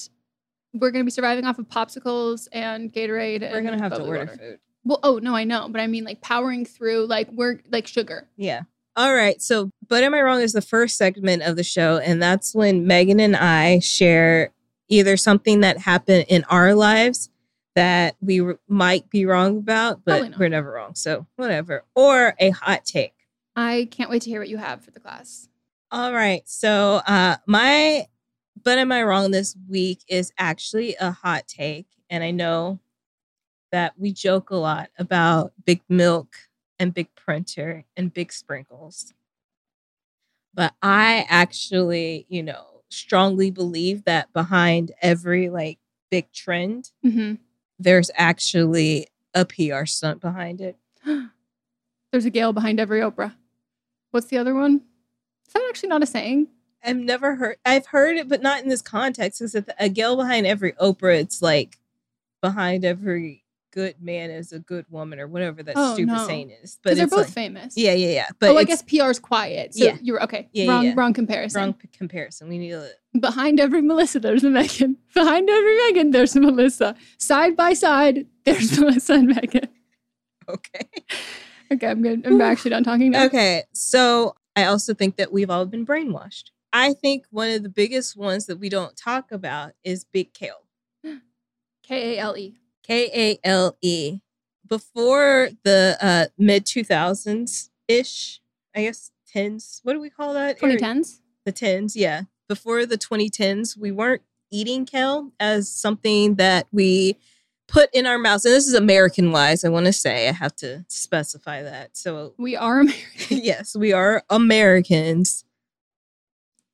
[0.74, 3.40] we're going to be surviving off of popsicles and Gatorade.
[3.50, 4.36] We're gonna have to order water.
[4.36, 4.58] food.
[4.87, 5.68] Well, oh, no, I know.
[5.68, 8.29] But I mean, like powering through, like, we're like sugar.
[8.37, 8.62] Yeah.
[8.94, 9.42] All right.
[9.42, 11.99] So, But Am I Wrong is the first segment of the show.
[11.99, 14.53] And that's when Megan and I share
[14.88, 17.31] either something that happened in our lives
[17.75, 20.94] that we r- might be wrong about, but we're never wrong.
[20.94, 21.85] So, whatever.
[21.96, 23.12] Or a hot take.
[23.57, 25.49] I can't wait to hear what you have for the class.
[25.90, 26.42] All right.
[26.46, 28.07] So, uh, my
[28.62, 31.87] But Am I Wrong this week is actually a hot take.
[32.09, 32.79] And I know
[33.76, 36.34] that we joke a lot about Big Milk
[36.78, 39.12] and Big Printer and Big Sprinkles.
[40.54, 45.78] But I actually, you know, strongly believe that behind every like
[46.10, 47.34] big trend, hmm
[47.78, 50.78] there's actually a PR stunt behind it.
[52.10, 53.34] There's a Gayle behind every Oprah.
[54.12, 54.80] What's the other one?
[55.46, 56.46] Is that actually not a saying?
[56.82, 57.58] I've never heard.
[57.66, 59.40] I've heard it, but not in this context.
[59.40, 61.76] Because a girl behind every Oprah, it's like
[62.40, 63.42] behind every
[63.76, 66.26] good man is a good woman, or whatever that Oh, stupid no.
[66.26, 66.78] saying is.
[66.82, 67.74] But they're both like, famous.
[67.76, 68.28] yeah, yeah, yeah.
[68.38, 69.74] But oh, I guess PR's quiet.
[69.74, 69.98] So Yeah.
[70.00, 70.48] you're okay.
[70.52, 70.94] Yeah, wrong, yeah.
[70.96, 71.60] wrong comparison.
[71.60, 72.48] wrong p- comparison.
[72.48, 72.88] We need a
[73.20, 74.96] Behind every Melissa, there's a Megan.
[75.14, 76.96] Behind every Megan, there's a Melissa.
[77.18, 79.68] Side by side, there's Melissa and Megan.
[80.48, 80.80] okay.
[81.72, 82.24] Okay, I'm good.
[82.24, 83.24] I'm actually done talking now.
[83.24, 86.52] Okay, so I also think that we've all been brainwashed.
[86.72, 90.62] I think one of the biggest ones that we don't talk about is Big Kale.
[91.82, 92.54] K A L E.
[92.87, 94.20] K A L E.
[94.66, 98.40] Before the uh, mid 2000s ish,
[98.75, 99.81] I guess tens.
[99.85, 100.59] What do we call that?
[100.59, 101.20] 2010s.
[101.44, 102.22] The tens, yeah.
[102.49, 107.16] Before the 2010s, we weren't eating kale as something that we
[107.68, 108.44] put in our mouths.
[108.44, 110.29] And this is American wise, I want to say.
[110.29, 111.96] I have to specify that.
[111.96, 113.05] So, We are American.
[113.42, 115.44] yes, we are Americans.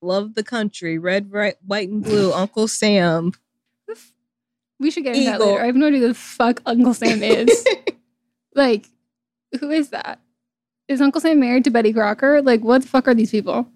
[0.01, 0.98] Love the country.
[0.98, 2.33] Red, right, white, and blue.
[2.33, 3.33] Uncle Sam.
[4.82, 5.62] We should get into that later.
[5.62, 7.64] I have no idea who the fuck Uncle Sam is.
[8.54, 8.88] like,
[9.60, 10.20] who is that?
[10.88, 12.42] Is Uncle Sam married to Betty Crocker?
[12.42, 13.68] Like, what the fuck are these people?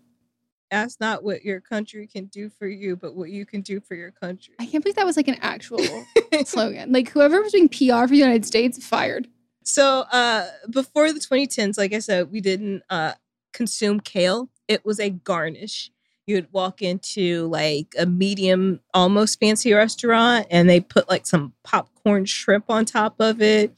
[0.70, 3.94] That's not what your country can do for you, but what you can do for
[3.94, 4.54] your country.
[4.58, 5.78] I can't believe that was like an actual
[6.44, 6.92] slogan.
[6.92, 9.28] Like, whoever was doing PR for the United States fired.
[9.62, 13.12] So uh before the 2010s, like I said, we didn't uh
[13.52, 14.48] consume kale.
[14.68, 15.90] It was a garnish.
[16.26, 22.24] You'd walk into like a medium, almost fancy restaurant, and they put like some popcorn
[22.24, 23.72] shrimp on top of it.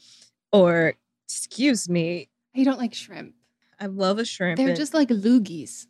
[0.50, 0.94] Or,
[1.28, 3.34] excuse me, I don't like shrimp.
[3.78, 4.56] I love a shrimp.
[4.56, 5.86] They're and just like loogies.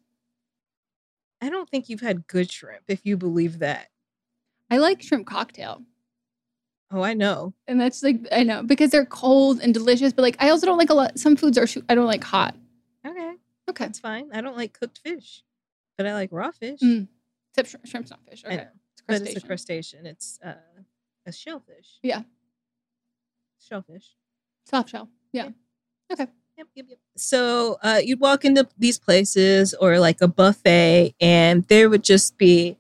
[1.40, 3.88] I don't think you've had good shrimp, if you believe that.
[4.71, 5.83] I like shrimp cocktail.
[6.90, 7.55] Oh, I know.
[7.68, 10.79] And that's like, I know, because they're cold and delicious, but like, I also don't
[10.79, 11.18] like a lot.
[11.18, 12.57] Some foods are, I don't like hot.
[13.07, 13.35] Okay,
[13.71, 13.85] Okay.
[13.85, 14.29] that's fine.
[14.33, 15.42] I don't like cooked fish,
[15.99, 16.81] but I like raw fish.
[16.81, 17.09] Mm,
[17.51, 18.43] Except shrimp, shrimp's not fish.
[18.47, 18.57] I Okay.
[18.57, 18.63] know.
[18.93, 19.37] It's But crustacean.
[19.37, 20.07] it's a crustacean.
[20.07, 20.55] It's uh,
[21.27, 21.99] a shellfish.
[22.03, 22.23] Yeah.
[23.61, 24.15] Shellfish.
[24.65, 25.09] Soft shell.
[25.33, 25.49] Yeah.
[26.13, 26.27] Okay.
[26.57, 26.99] Yep, yep, yep.
[27.17, 32.37] So uh, you'd walk into these places or like a buffet, and there would just
[32.39, 32.77] be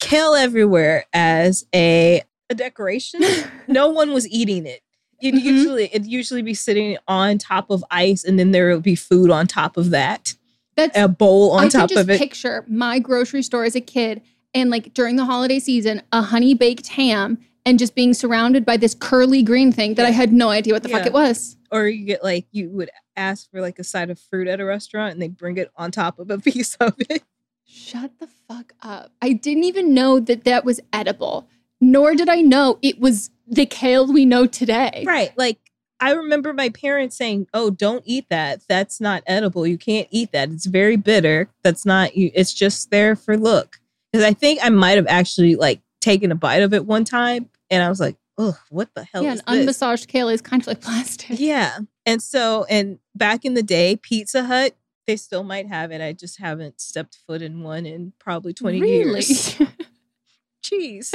[0.00, 3.20] kale everywhere as a, a decoration.
[3.68, 4.80] no one was eating it.
[5.20, 5.42] You'd Mhm.
[5.42, 9.30] usually it'd usually be sitting on top of ice, and then there would be food
[9.30, 10.34] on top of that,
[10.78, 12.18] That's, a bowl on I top can just of it.
[12.18, 14.22] picture my grocery store as a kid
[14.54, 18.78] and like during the holiday season, a honey baked ham and just being surrounded by
[18.78, 21.56] this curly green thing that I had no idea what the fuck it was.
[21.70, 24.64] or you get like you would ask for like a side of fruit at a
[24.64, 27.22] restaurant, and they bring it on top of a piece of it.
[27.66, 29.12] Shut the fuck up.
[29.20, 31.46] I didn't even know that that was edible,
[31.80, 35.04] nor did I know it was the kale we know today.
[35.06, 35.36] Right.
[35.36, 35.58] Like
[36.00, 38.62] I remember my parents saying, "Oh, don't eat that.
[38.68, 39.66] That's not edible.
[39.66, 40.50] You can't eat that.
[40.50, 41.48] It's very bitter.
[41.62, 42.30] That's not you.
[42.34, 43.80] It's just there for look."
[44.12, 47.50] Because I think I might have actually like taken a bite of it one time,
[47.70, 50.40] and I was like, "Ugh, what the hell yeah, is an this?" unmassaged kale is
[50.40, 51.38] kind of like plastic.
[51.40, 51.78] Yeah.
[52.06, 54.74] And so, and back in the day, Pizza Hut,
[55.08, 56.00] they still might have it.
[56.00, 59.04] I just haven't stepped foot in one in probably 20 really?
[59.04, 59.60] years.
[60.62, 61.14] Cheese.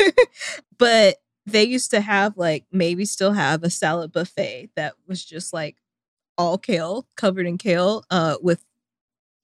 [0.78, 1.16] but
[1.50, 5.76] they used to have like maybe still have a salad buffet that was just like
[6.36, 8.64] all kale, covered in kale, uh, with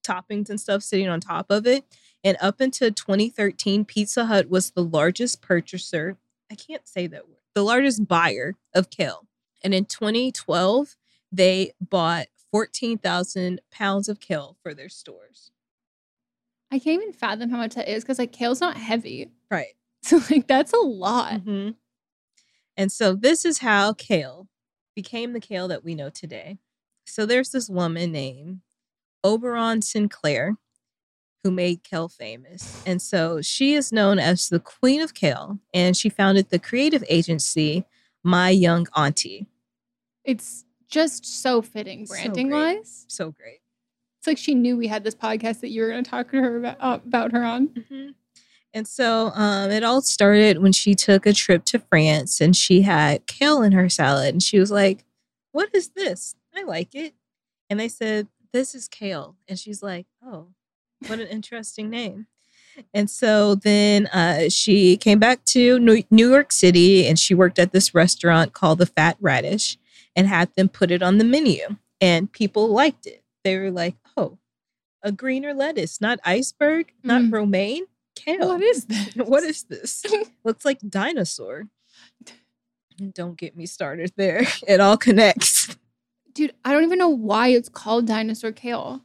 [0.07, 1.84] toppings and stuff sitting on top of it.
[2.22, 6.16] And up until 2013, Pizza Hut was the largest purchaser.
[6.50, 7.38] I can't say that word.
[7.55, 9.26] The largest buyer of kale.
[9.62, 10.96] And in 2012,
[11.32, 15.50] they bought 14,000 pounds of kale for their stores.
[16.70, 19.30] I can't even fathom how much that is because like kale's not heavy.
[19.50, 19.68] Right.
[20.05, 21.40] So like that's a lot.
[21.40, 21.70] hmm
[22.77, 24.49] And so this is how kale
[24.97, 26.59] became the kale that we know today.
[27.07, 28.61] So there's this woman named
[29.22, 30.57] Oberon Sinclair
[31.43, 32.83] who made kale famous.
[32.87, 37.05] And so she is known as the queen of kale and she founded the creative
[37.09, 37.85] agency
[38.22, 39.47] My Young Auntie.
[40.25, 42.79] It's just so fitting So branding great.
[42.79, 43.05] wise.
[43.09, 43.61] So great.
[44.20, 46.41] It's like she knew we had this podcast that you were going to talk to
[46.41, 47.68] her about, uh, about her on.
[47.68, 48.09] Mm-hmm.
[48.75, 52.83] And so um, it all started when she took a trip to France and she
[52.83, 54.35] had kale in her salad.
[54.35, 55.05] And she was like,
[55.53, 56.35] What is this?
[56.55, 57.14] I like it.
[57.70, 59.37] And they said, This is kale.
[59.49, 60.49] And she's like, Oh,
[61.07, 62.27] what an interesting name.
[62.93, 67.70] And so then uh, she came back to New York City and she worked at
[67.70, 69.79] this restaurant called the Fat Radish
[70.16, 71.77] and had them put it on the menu.
[72.01, 73.22] And people liked it.
[73.45, 74.39] They were like, Oh,
[75.01, 77.33] a greener lettuce, not iceberg, not Mm.
[77.33, 78.38] romaine, kale.
[78.48, 79.14] What is this?
[79.16, 80.04] What is this?
[80.44, 81.64] Looks like dinosaur.
[83.12, 84.42] Don't get me started there.
[84.68, 85.76] It all connects.
[86.32, 89.02] Dude, I don't even know why it's called dinosaur kale.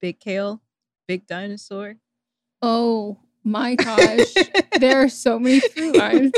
[0.00, 0.60] Big kale,
[1.06, 1.96] big dinosaur.
[2.62, 4.32] Oh my gosh.
[4.80, 6.32] there are so many through lines.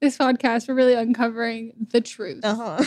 [0.00, 2.44] This podcast, we're really uncovering the truth.
[2.44, 2.84] Uh huh.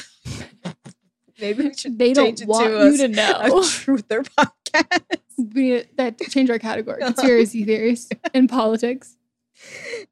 [1.40, 3.62] Maybe we should They don't want to you a, to a know.
[3.62, 5.02] truther podcast.
[5.54, 7.02] We that change our category.
[7.06, 9.18] Conspiracy theories in politics.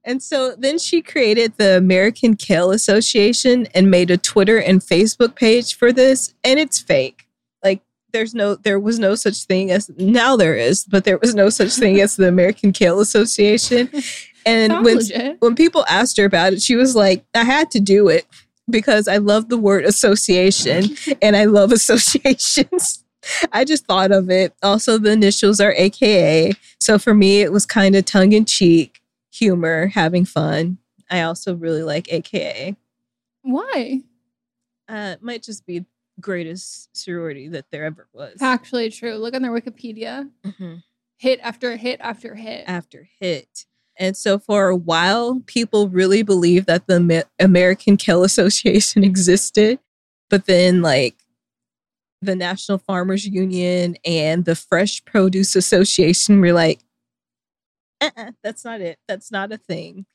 [0.04, 5.36] And so then she created the American Kale Association and made a Twitter and Facebook
[5.36, 7.28] page for this, and it's fake.
[7.64, 7.82] Like
[8.14, 11.50] there's no there was no such thing as now there is, but there was no
[11.50, 13.90] such thing as the American Kale Association.
[14.46, 15.42] And Sounds when legit.
[15.42, 18.26] when people asked her about it, she was like, I had to do it
[18.70, 23.04] because I love the word association and I love associations.
[23.52, 24.54] I just thought of it.
[24.64, 26.54] Also, the initials are AKA.
[26.80, 29.02] So for me, it was kind of tongue in cheek,
[29.32, 30.78] humor, having fun.
[31.12, 32.76] I also really like AKA.
[33.42, 34.02] Why?
[34.88, 35.86] Uh, it might just be
[36.20, 38.42] greatest sorority that there ever was.
[38.42, 39.16] Actually, true.
[39.16, 40.30] Look on their Wikipedia.
[40.46, 40.84] Mhm.
[41.18, 42.64] Hit after hit after hit.
[42.68, 43.66] after hit.
[43.98, 49.80] And so for a while, people really believed that the Amer- American Kale Association existed.
[50.30, 51.16] But then, like,
[52.22, 56.82] the National Farmers Union and the Fresh Produce Association were like,
[58.02, 58.98] uh-uh, that's not it.
[59.08, 60.06] That's not a thing.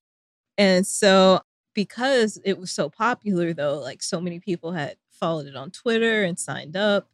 [0.57, 1.41] And so,
[1.75, 6.23] because it was so popular, though, like, so many people had followed it on Twitter
[6.23, 7.09] and signed up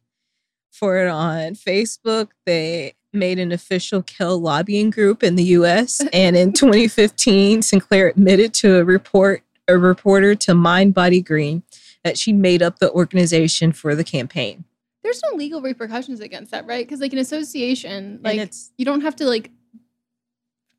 [0.71, 2.29] for it on Facebook.
[2.45, 6.01] They made an official kill lobbying group in the US.
[6.13, 11.63] And in 2015, Sinclair admitted to a report a reporter to Mind Body Green
[12.03, 14.65] that she made up the organization for the campaign.
[15.03, 16.85] There's no legal repercussions against that, right?
[16.85, 19.51] Because like an association, like it's you don't have to like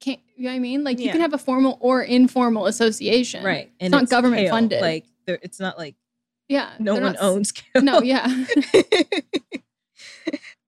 [0.01, 0.85] can't you know what I mean?
[0.85, 3.45] Like you can have a formal or informal association.
[3.45, 3.71] right.
[3.81, 4.81] And it's not government funded.
[4.81, 5.95] Like it's not like
[6.49, 6.71] Yeah.
[6.79, 7.83] no one not owns kale.
[7.83, 8.29] No, yeah.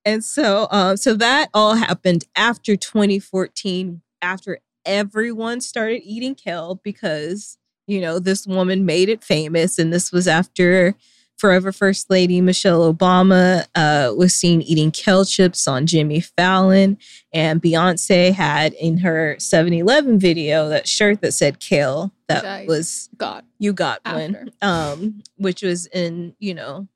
[0.05, 7.59] and so um so that all happened after 2014 after everyone started eating kale because
[7.87, 10.95] you know this woman made it famous and this was after
[11.39, 16.97] forever first lady michelle obama uh, was seen eating kale chips on jimmy fallon
[17.33, 23.45] and beyonce had in her 7-eleven video that shirt that said kale that was God.
[23.59, 26.87] you got one um which was in you know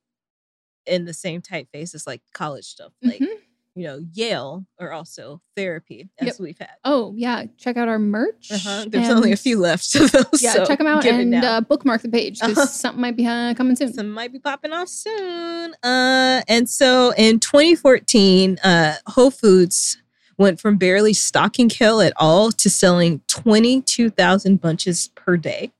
[0.86, 3.37] in the same typeface as like college stuff like Mhm.
[3.78, 6.36] You know yale or also therapy as Yep.
[6.40, 8.50] we've had Oh yeah, check out our merch.
[8.50, 8.86] uh-huh.
[8.88, 12.02] there's only a few left of those Yeah, so check them out and uh, bookmark
[12.02, 12.66] the page because Uh-huh.
[12.66, 13.92] something might be uh, coming soon.
[13.92, 19.98] some might be popping off soon uh and so in 2014 uh whole foods
[20.36, 25.70] went from barely stocking kale at all to selling 22,000 bunches per day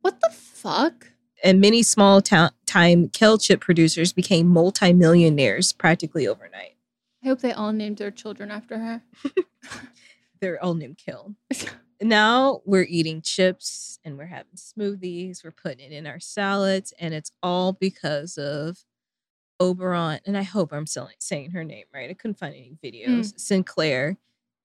[0.00, 1.06] what the fuck?
[1.42, 6.74] and many small town time kale chip producers became multimillionaires practically overnight.
[7.22, 9.02] I hope they all named their children after her.
[10.40, 11.34] They're all named Kill.
[12.00, 15.44] now we're eating chips and we're having smoothies.
[15.44, 18.78] We're putting it in our salads, and it's all because of
[19.60, 20.20] Oberon.
[20.24, 22.08] And I hope I'm saying her name right.
[22.08, 23.32] I couldn't find any videos.
[23.34, 23.40] Mm.
[23.40, 24.16] Sinclair,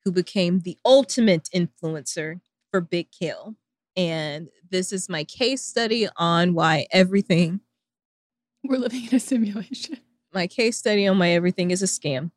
[0.05, 2.39] who became the ultimate influencer
[2.71, 3.55] for Big Kill.
[3.97, 7.59] And this is my case study on why everything
[8.63, 9.97] We're living in a simulation.
[10.33, 12.31] my case study on why everything is a scam.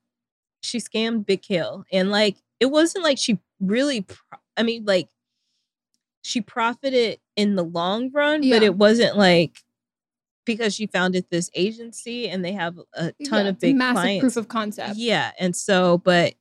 [0.61, 1.85] She scammed Big Hill.
[1.93, 5.09] And like, it wasn't like she really, pro- I mean, like,
[6.23, 9.59] she profited in the long run, but it wasn't like
[10.45, 14.21] because she founded this agency and they have a ton Yeah, of big massive clients.
[14.21, 14.97] proof of concept.
[14.97, 15.31] Yeah.
[15.39, 16.35] And so, but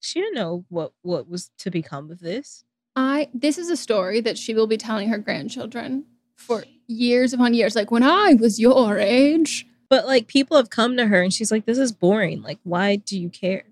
[0.00, 2.64] she didn't know what what was to become of this.
[2.96, 6.04] I this is a story that she will be telling her grandchildren
[6.36, 7.76] for years upon years.
[7.76, 11.52] Like when I was your age, But like people have come to her and she's
[11.52, 12.42] like, this is boring.
[12.42, 13.62] Like, why do you care?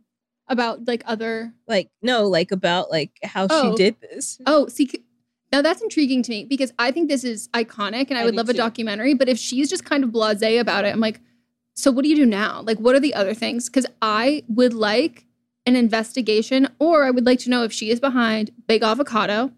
[0.48, 1.52] about like other.
[1.66, 3.70] Like, no, like about like how Oh.
[3.72, 4.38] she did this.
[4.46, 4.88] Oh, see,
[5.50, 8.36] now that's intriguing to me because I think this is iconic, and I, I would
[8.36, 9.14] love a documentary.
[9.14, 11.20] But if she's just kind of blasé about it, I'm like,
[11.74, 12.62] so what do you do now?
[12.62, 13.68] Like, what are the other things?
[13.68, 15.24] Because I would like
[15.66, 19.50] an investigation, or I would like to know if she is behind Big Avocado,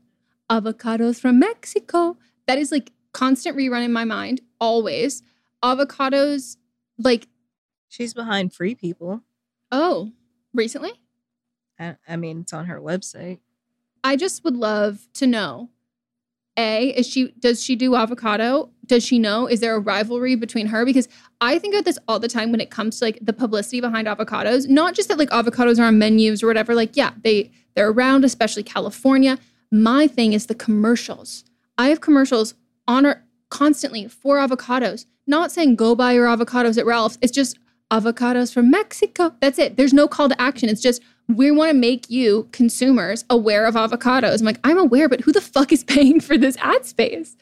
[0.51, 2.17] avocados from Mexico.
[2.47, 5.23] That is like constant rerun in my mind, always.
[5.65, 6.57] Avocados,
[6.99, 7.27] like,
[7.89, 9.23] She's behind free people.
[9.73, 10.12] oh,
[10.53, 10.93] recently?
[11.79, 13.39] I, I mean, it's on her website.
[14.05, 15.71] I just would love to know.
[16.57, 18.71] A, is she does she do avocado?
[18.87, 19.49] Does she know?
[19.49, 20.85] Is there a rivalry between her?
[20.85, 21.09] Because
[21.41, 24.07] I think about this all the time when it comes to like the publicity behind
[24.07, 24.69] avocados.
[24.69, 26.75] Not just that like avocados are on menus or whatever.
[26.75, 29.39] Like, yeah, they they're around, especially California.
[29.73, 31.45] My thing is the commercials.
[31.77, 32.55] I have commercials
[32.87, 35.07] on our constantly for avocados.
[35.27, 37.19] Not saying go buy your avocados at Ralph's.
[37.21, 37.59] It's just
[37.91, 39.35] avocados from Mexico.
[39.41, 39.77] That's it.
[39.77, 40.69] There's no call to action.
[40.69, 44.41] It's just we want to make you consumers aware of avocados.
[44.41, 47.37] I'm like, I'm aware, but who the fuck is paying for this ad space?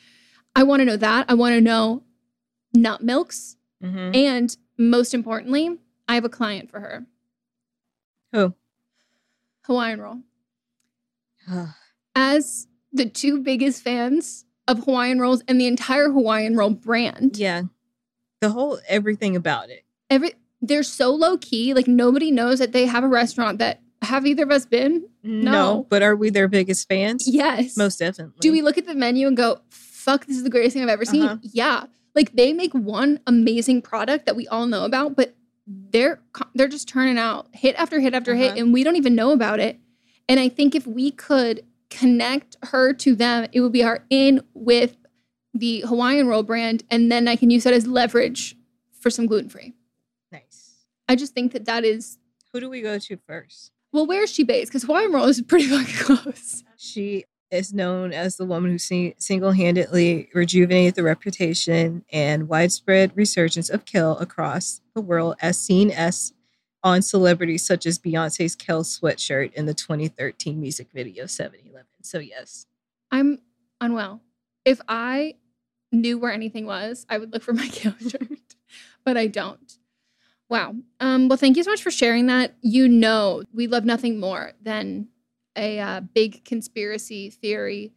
[0.54, 1.26] I want to know that.
[1.28, 2.02] I want to know
[2.74, 3.56] nut milks.
[3.82, 4.14] Mm-hmm.
[4.14, 5.78] And most importantly,
[6.08, 7.06] I have a client for her
[8.32, 8.54] Who?
[9.62, 10.18] Hawaiian Roll.
[12.14, 17.62] As the two biggest fans of Hawaiian Rolls and the entire Hawaiian Roll brand, yeah.
[18.40, 19.84] The whole everything about it.
[20.10, 21.74] every they're so low key.
[21.74, 25.08] Like nobody knows that they have a restaurant that have either of us been?
[25.22, 25.86] No.
[25.88, 27.24] But are we their biggest fans?
[27.28, 27.76] Yes.
[27.76, 28.34] Most definitely.
[28.40, 30.88] Do we look at the menu and go, fuck, this is the greatest thing I've
[30.88, 31.22] ever seen?
[31.22, 31.36] Uh-huh.
[31.42, 31.84] Yeah.
[32.16, 35.34] Like they make one amazing product that we all know about, but
[35.66, 36.20] they're
[36.54, 38.60] they're just turning out hit after hit after hit Uh-huh.
[38.60, 39.78] and we don't even know about it.
[40.28, 41.64] And I think if we could
[41.96, 44.96] connect her to them, it would be our in with
[45.54, 48.56] the Hawaiian roll brand and then I can use that as leverage
[49.00, 49.74] for some gluten-free.
[50.30, 50.86] Nice.
[51.08, 52.18] I just think that that is
[52.52, 53.70] Who do we go to first?
[53.92, 54.70] well, where is she based?
[54.70, 56.64] Because Hawaiian roll is pretty fucking close.
[56.78, 63.68] She is known as the woman who sing- single-handedly rejuvenated the reputation and widespread resurgence
[63.68, 66.32] of Kel across the world, as seen as
[66.84, 71.86] on celebrities such as Beyonce's Kel sweatshirt in the 2013 music video 7-Eleven.
[72.02, 72.66] So yes,
[73.10, 73.38] I'm
[73.80, 74.20] unwell.
[74.64, 75.34] If I
[75.92, 78.56] knew where anything was, I would look for my Kale shirt,
[79.04, 79.78] but I don't.
[80.48, 80.74] Wow.
[81.00, 82.54] Um, well, thank you so much for sharing that.
[82.60, 85.08] You know, we love nothing more than
[85.56, 87.92] a uh, big conspiracy theory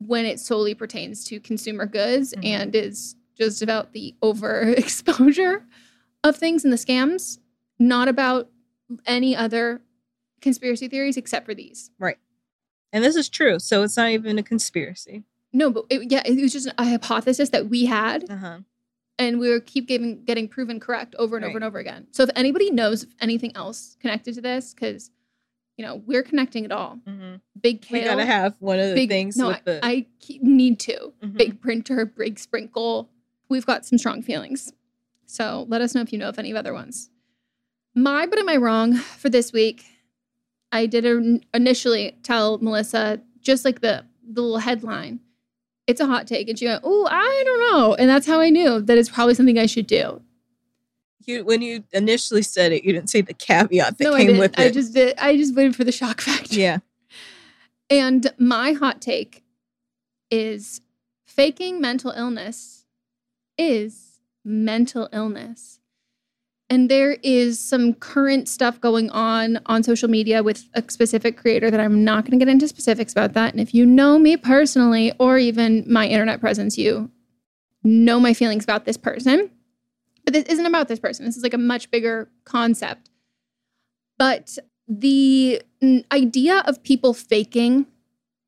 [0.00, 2.44] when it solely pertains to consumer goods Mhm.
[2.44, 5.62] and is just about the overexposure
[6.24, 7.38] of things and the scams,
[7.78, 8.48] not about
[9.06, 9.80] any other
[10.40, 11.90] conspiracy theories except for these.
[11.98, 12.18] Right.
[12.92, 13.58] And this is true.
[13.58, 15.24] So it's not even a conspiracy.
[15.52, 18.58] No, but it, yeah, it was just a hypothesis that we had, Uh huh.
[19.18, 22.06] and we were keep getting getting proven correct over and over and over again.
[22.12, 25.10] So if anybody knows anything else connected to this, because
[25.78, 26.98] you know we're connecting it all.
[27.06, 29.80] hmm Big We gotta have one of the big things No, with I, the.
[29.82, 30.06] I
[30.42, 31.36] need to Mhm.
[31.36, 33.08] big printer, big sprinkle.
[33.48, 34.72] We've got some strong feelings.
[35.26, 37.10] So let us know if you know of any other ones.
[37.98, 39.84] My, but am I wrong for this week?
[40.70, 45.20] I did in- initially tell Melissa just like the the little headline.
[45.86, 48.50] It's a hot take, and she went, "Oh, I don't know," and that's how I
[48.50, 50.22] knew that it's probably something I should do.
[51.26, 54.58] you, when you initially said it, you didn't say the caveat that no, came with
[54.58, 54.60] it.
[54.60, 55.18] I just did.
[55.18, 56.54] I just waited for the shock factor.
[56.54, 56.78] yeah.
[57.90, 59.42] And my hot take
[60.30, 60.82] is
[61.26, 62.84] faking mental illness
[63.56, 65.77] is mental illness.
[66.70, 71.70] And there is some current stuff going on on social media with a specific creator
[71.70, 73.54] that I'm not going to get into specifics about that.
[73.54, 77.10] And if you know me personally or even my internet presence, you
[77.84, 79.50] know my feelings about this person.
[80.24, 81.24] But this isn't about this person.
[81.24, 83.08] This is like a much bigger concept.
[84.18, 85.62] But the
[86.12, 87.86] idea of people faking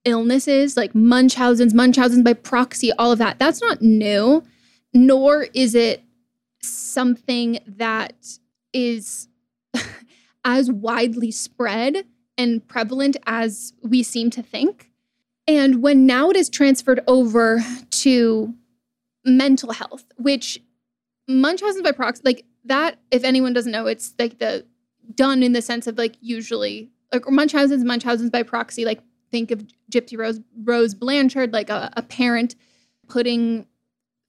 [0.04, 4.42] illnesses like Munchausen's, Munchausen's by proxy, all of that, that's not new,
[4.92, 6.02] nor is it
[6.62, 8.38] something that
[8.72, 9.28] is
[10.44, 12.04] as widely spread
[12.38, 14.90] and prevalent as we seem to think.
[15.46, 18.54] And when now it is transferred over to
[19.24, 20.60] mental health, which
[21.28, 24.66] Munchausen by proxy, like that, if anyone doesn't know, it's like the
[25.14, 29.00] done in the sense of like usually like Munchausen's, Munchausen's by proxy, like
[29.30, 32.54] think of Gypsy Rose Rose Blanchard, like a, a parent
[33.08, 33.66] putting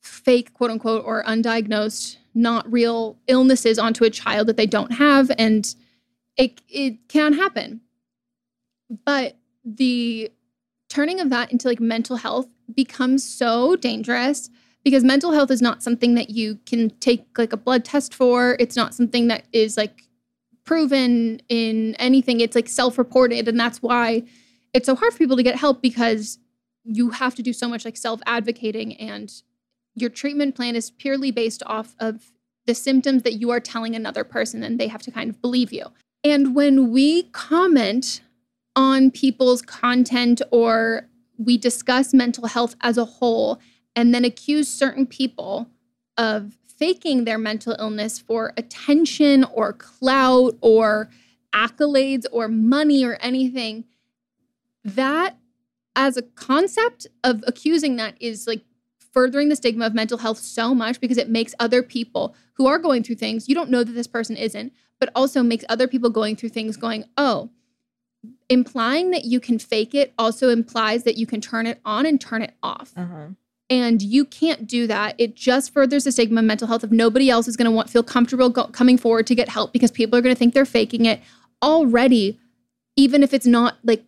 [0.01, 5.31] fake quote unquote or undiagnosed, not real illnesses onto a child that they don't have,
[5.37, 5.75] and
[6.37, 7.81] it it can happen.
[9.05, 10.31] But the
[10.89, 14.49] turning of that into like mental health becomes so dangerous
[14.83, 18.57] because mental health is not something that you can take like a blood test for.
[18.59, 20.03] It's not something that is like
[20.65, 22.39] proven in anything.
[22.39, 24.23] It's like self-reported and that's why
[24.73, 26.39] it's so hard for people to get help because
[26.83, 29.31] you have to do so much like self-advocating and
[30.01, 32.31] your treatment plan is purely based off of
[32.65, 35.71] the symptoms that you are telling another person and they have to kind of believe
[35.71, 35.85] you.
[36.23, 38.21] And when we comment
[38.75, 43.59] on people's content or we discuss mental health as a whole
[43.95, 45.67] and then accuse certain people
[46.17, 51.09] of faking their mental illness for attention or clout or
[51.53, 53.85] accolades or money or anything,
[54.83, 55.37] that
[55.95, 58.63] as a concept of accusing that is like
[59.11, 62.79] furthering the stigma of mental health so much because it makes other people who are
[62.79, 66.09] going through things, you don't know that this person isn't, but also makes other people
[66.09, 67.49] going through things going, oh,
[68.49, 72.21] implying that you can fake it also implies that you can turn it on and
[72.21, 72.91] turn it off.
[72.95, 73.27] Uh-huh.
[73.69, 75.15] And you can't do that.
[75.17, 77.89] It just furthers the stigma of mental health if nobody else is going to want
[77.89, 80.65] feel comfortable go- coming forward to get help because people are going to think they're
[80.65, 81.21] faking it
[81.63, 82.37] already,
[82.97, 84.03] even if it's not like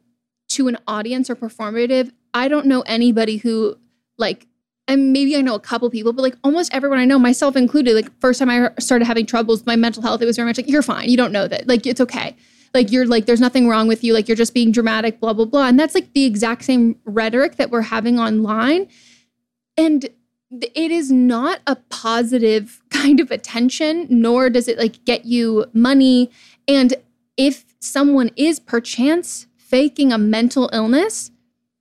[0.50, 2.12] to an audience or performative.
[2.34, 3.78] I don't know anybody who
[4.18, 4.48] like
[4.88, 7.96] and maybe I know a couple people, but like almost everyone I know, myself included,
[7.96, 10.58] like first time I started having troubles with my mental health, it was very much
[10.58, 11.10] like, you're fine.
[11.10, 11.68] You don't know that.
[11.68, 12.36] Like, it's okay.
[12.74, 14.14] Like, you're like, there's nothing wrong with you.
[14.14, 15.68] Like, you're just being dramatic, blah, blah, blah.
[15.68, 18.88] And that's like the exact same rhetoric that we're having online.
[19.78, 20.10] And
[20.52, 26.30] it is not a positive kind of attention, nor does it like get you money.
[26.68, 26.96] And
[27.38, 31.32] if someone is perchance faking a mental illness,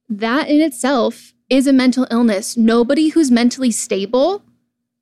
[0.09, 2.57] that in itself is a mental illness.
[2.57, 4.43] Nobody who's mentally stable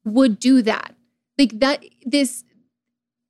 [0.05, 0.97] would do that.
[1.39, 2.43] Like that, this,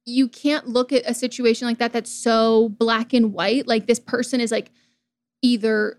[0.07, 3.67] you can't look at a situation like that that's so black and white.
[3.67, 4.71] Like this person is like
[5.43, 5.99] either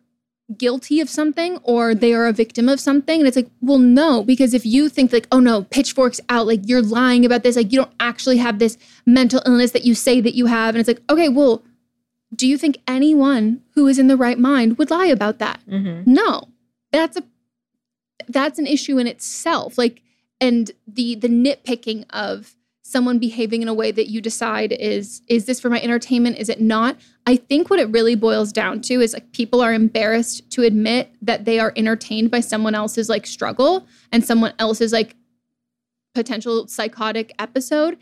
[0.57, 3.22] guilty of something or they are a victim of something.
[3.22, 6.61] And it's like, well, no, because if you think like, oh no, pitchforks out, like
[6.65, 10.22] you're lying about this, like you don't actually have this mental illness that you say
[10.22, 10.74] that you have.
[10.74, 11.61] And it's like, okay, well,
[12.36, 15.59] do you think anyone who is in the right mind would lie about that?
[15.69, 16.11] Mm-hmm.
[16.11, 16.47] No
[16.91, 17.23] that's a
[18.27, 20.01] that's an issue in itself like
[20.39, 22.55] and the the nitpicking of
[22.91, 26.37] someone behaving in a way that you decide is is this for my entertainment?
[26.37, 26.97] Is it not?
[27.25, 31.15] I think what it really boils down to is like people are embarrassed to admit
[31.21, 35.15] that they are entertained by someone else's like struggle and someone else's like
[36.13, 37.97] potential psychotic episode.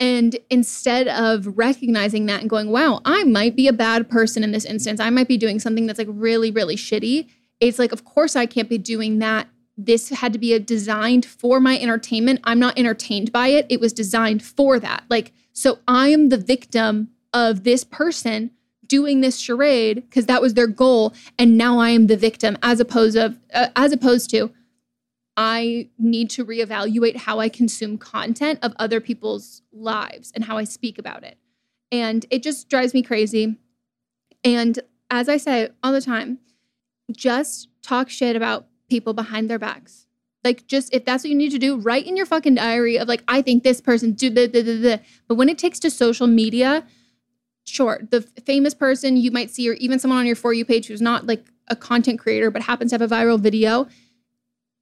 [0.00, 4.52] And instead of recognizing that and going wow i might be a bad person in
[4.52, 5.00] this instance.
[5.00, 7.28] I might be doing something that's like really really shitty
[7.60, 9.48] it's like, of course, I can't be doing that.
[9.76, 12.40] This had to be a designed for my entertainment.
[12.44, 13.66] I'm not entertained by it.
[13.68, 15.04] It was designed for that.
[15.08, 18.50] Like, so I am the victim of this person
[18.86, 22.80] doing this charade because that was their goal, and now I am the victim, as
[22.80, 24.50] opposed of uh, as opposed to
[25.36, 30.64] I need to reevaluate how I consume content of other people's lives and how I
[30.64, 31.38] speak about it.
[31.92, 33.56] And it just drives me crazy.
[34.42, 34.80] And
[35.10, 36.38] as I say all the time,
[37.12, 40.06] just talk shit about people behind their backs.
[40.44, 43.08] Like, just if that's what you need to do, write in your fucking diary of
[43.08, 45.00] like, I think this person do the the the.
[45.26, 46.86] But when it takes to social media,
[47.66, 50.86] sure, the famous person you might see, or even someone on your For You page
[50.86, 53.88] who's not like a content creator but happens to have a viral video,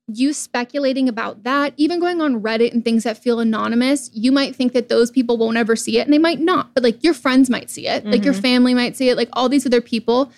[0.08, 4.54] you speculating about that, even going on Reddit and things that feel anonymous, you might
[4.54, 7.14] think that those people won't ever see it and they might not, but like your
[7.14, 8.12] friends might see it, mm-hmm.
[8.12, 8.42] like your mm-hmm.
[8.42, 10.30] family might see it, like all these other people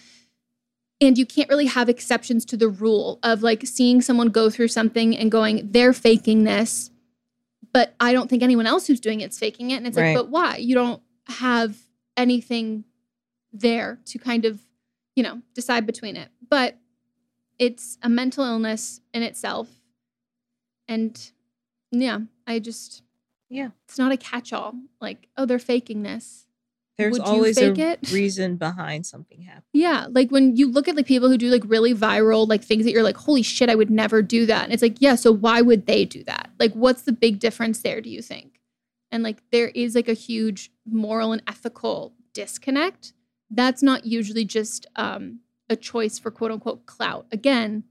[1.01, 4.68] and you can't really have exceptions to the rule of like seeing someone go through
[4.68, 6.90] something and going they're faking this
[7.72, 10.14] but i don't think anyone else who's doing it's faking it and it's right.
[10.14, 10.57] like but why?
[10.57, 11.76] You don't have
[12.16, 12.84] anything
[13.53, 14.61] there to kind of
[15.14, 16.28] you know decide between it.
[16.49, 16.76] But
[17.59, 19.68] it's a mental illness in itself.
[20.86, 21.30] And
[21.90, 23.03] yeah i just
[23.49, 23.70] yeah.
[23.86, 24.74] it's not a catch-all.
[25.01, 26.46] Like oh they're faking this
[26.99, 28.11] there's Would always a it?
[28.12, 29.62] reason behind something happening.
[29.72, 32.84] Yeah, like when you look at like people who do like really viral like things
[32.84, 34.64] that you're like, holy shit, I would never do that.
[34.64, 36.51] And it's like, yeah, so why would they do that?
[36.59, 38.01] Like, what's the big difference there?
[38.01, 38.61] Do you think?
[39.12, 43.12] And like, there is like a huge moral and ethical disconnect.
[43.49, 45.38] That's not usually just um,
[45.70, 47.26] a choice for quote unquote clout.
[47.30, 47.84] Again,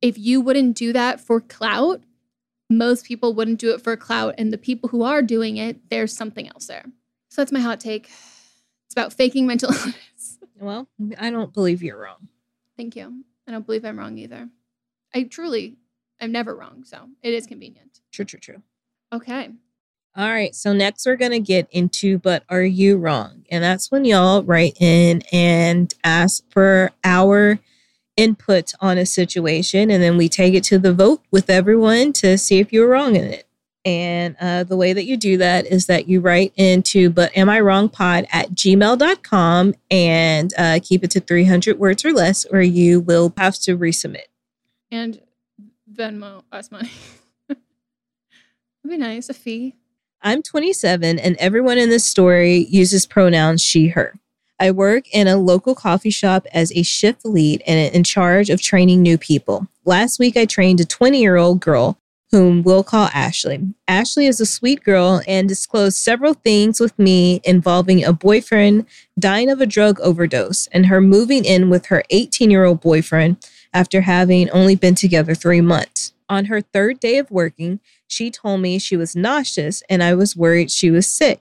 [0.00, 2.02] if you wouldn't do that for clout,
[2.70, 6.14] most people wouldn't do it for clout, and the people who are doing it, there's
[6.14, 6.84] something else there.
[7.28, 8.10] So that's my hot take.
[8.86, 10.38] It's about faking mental illness.
[10.58, 12.28] Well, I don't believe you're wrong.
[12.76, 13.24] Thank you.
[13.46, 14.48] I don't believe I'm wrong either.
[15.14, 15.76] I truly,
[16.20, 16.84] I'm never wrong.
[16.84, 18.00] So it is convenient.
[18.12, 18.62] True, true, true.
[19.12, 19.50] Okay.
[20.16, 20.54] All right.
[20.54, 23.44] So next we're going to get into, but are you wrong?
[23.50, 27.60] And that's when y'all write in and ask for our
[28.16, 32.36] input on a situation and then we take it to the vote with everyone to
[32.36, 33.47] see if you're wrong in it.
[33.88, 37.48] And uh, the way that you do that is that you write into but am
[37.48, 42.60] I wrong pod at gmail.com and uh, keep it to 300 words or less, or
[42.60, 44.26] you will have to resubmit.
[44.90, 45.22] And
[45.90, 46.90] Venmo us money.
[47.48, 47.62] That'd
[48.84, 49.30] be nice.
[49.30, 49.74] A fee.
[50.20, 54.18] I'm 27 and everyone in this story uses pronouns she, her.
[54.60, 58.60] I work in a local coffee shop as a shift lead and in charge of
[58.60, 59.66] training new people.
[59.86, 61.96] Last week, I trained a 20 year old girl
[62.30, 63.74] whom we'll call Ashley.
[63.86, 68.86] Ashley is a sweet girl and disclosed several things with me involving a boyfriend
[69.18, 73.36] dying of a drug overdose and her moving in with her 18 year old boyfriend
[73.72, 76.12] after having only been together three months.
[76.28, 80.36] On her third day of working, she told me she was nauseous and I was
[80.36, 81.40] worried she was sick.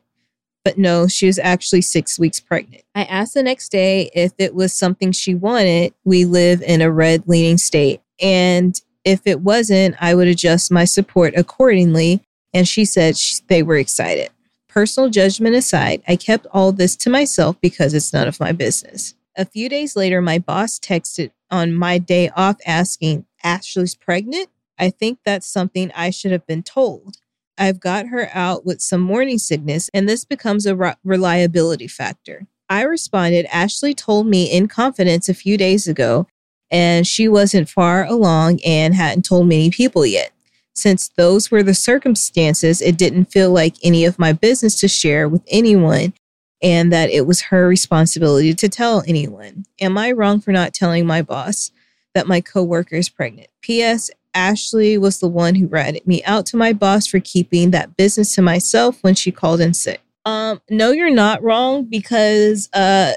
[0.63, 2.83] But no, she was actually six weeks pregnant.
[2.93, 5.93] I asked the next day if it was something she wanted.
[6.03, 8.01] We live in a red leaning state.
[8.21, 12.21] And if it wasn't, I would adjust my support accordingly.
[12.53, 14.31] And she said she, they were excited.
[14.67, 19.15] Personal judgment aside, I kept all this to myself because it's none of my business.
[19.37, 24.49] A few days later, my boss texted on my day off asking, Ashley's pregnant?
[24.77, 27.17] I think that's something I should have been told.
[27.57, 32.45] I've got her out with some morning sickness, and this becomes a re- reliability factor.
[32.69, 36.27] I responded, Ashley told me in confidence a few days ago,
[36.71, 40.31] and she wasn't far along and hadn't told many people yet.
[40.73, 45.27] Since those were the circumstances, it didn't feel like any of my business to share
[45.27, 46.13] with anyone,
[46.61, 49.65] and that it was her responsibility to tell anyone.
[49.79, 51.71] Am I wrong for not telling my boss
[52.13, 53.49] that my coworker is pregnant?
[53.61, 54.11] P.S.
[54.33, 58.35] Ashley was the one who ratted me out to my boss for keeping that business
[58.35, 60.01] to myself when she called in sick.
[60.25, 63.13] Um, no, you're not wrong because uh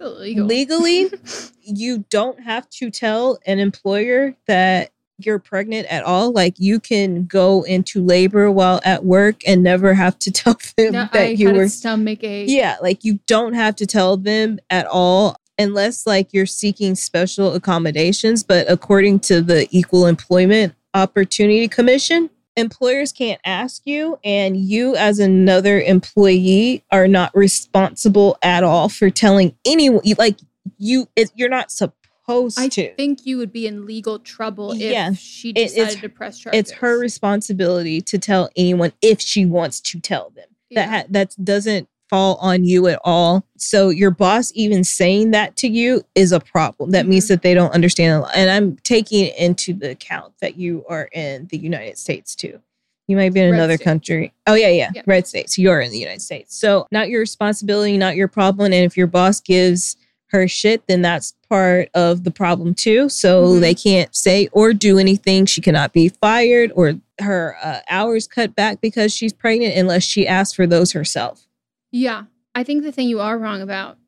[0.00, 0.46] illegal.
[0.46, 1.10] legally
[1.62, 6.32] you don't have to tell an employer that you're pregnant at all.
[6.32, 10.92] Like you can go into labor while at work and never have to tell them
[10.92, 12.48] No, that I you were stomach ache.
[12.48, 17.52] yeah, like you don't have to tell them at all unless like you're seeking special
[17.54, 22.30] accommodations, but according to the Equal Employment Opportunity Commission,
[22.60, 29.10] employers can't ask you and you as another employee are not responsible at all for
[29.10, 30.38] telling anyone like
[30.78, 32.94] you it, you're not supposed I to.
[32.94, 36.58] think you would be in legal trouble if Yeah, she it- decided to press charges.
[36.60, 40.44] it's her responsibility to tell anyone if she wants to tell them.
[40.68, 40.86] Yeah.
[40.86, 43.46] That ha- that doesn't fall on you at all.
[43.56, 46.90] So your boss even saying that to you is a problem.
[46.90, 47.28] That means Mhm.
[47.28, 48.24] that they don't understand.
[48.34, 52.58] And I'm taking into the account that you are in the United States too.
[53.06, 53.84] You might be in Red another state.
[53.84, 54.32] country.
[54.48, 55.02] Oh yeah, yeah, Yeah.
[55.06, 55.56] red states.
[55.56, 56.56] You're in the United States.
[56.56, 58.72] So not your responsibility, not your problem.
[58.72, 59.96] And if your boss gives
[60.32, 63.08] her shit, then that's part of the problem too.
[63.08, 63.60] So Mhm.
[63.60, 65.46] they can't say or do anything.
[65.46, 70.26] She cannot be fired or her uh, hours cut back because she's pregnant unless she
[70.26, 71.46] asks for those herself.
[71.92, 72.24] Yeah.
[72.54, 73.98] I think the thing you are wrong about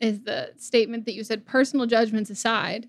[0.00, 2.88] is the statement that you said personal judgments aside.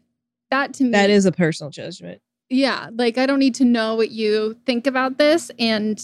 [0.51, 2.21] That to me That is a personal judgment.
[2.49, 6.01] yeah, like I don't need to know what you think about this and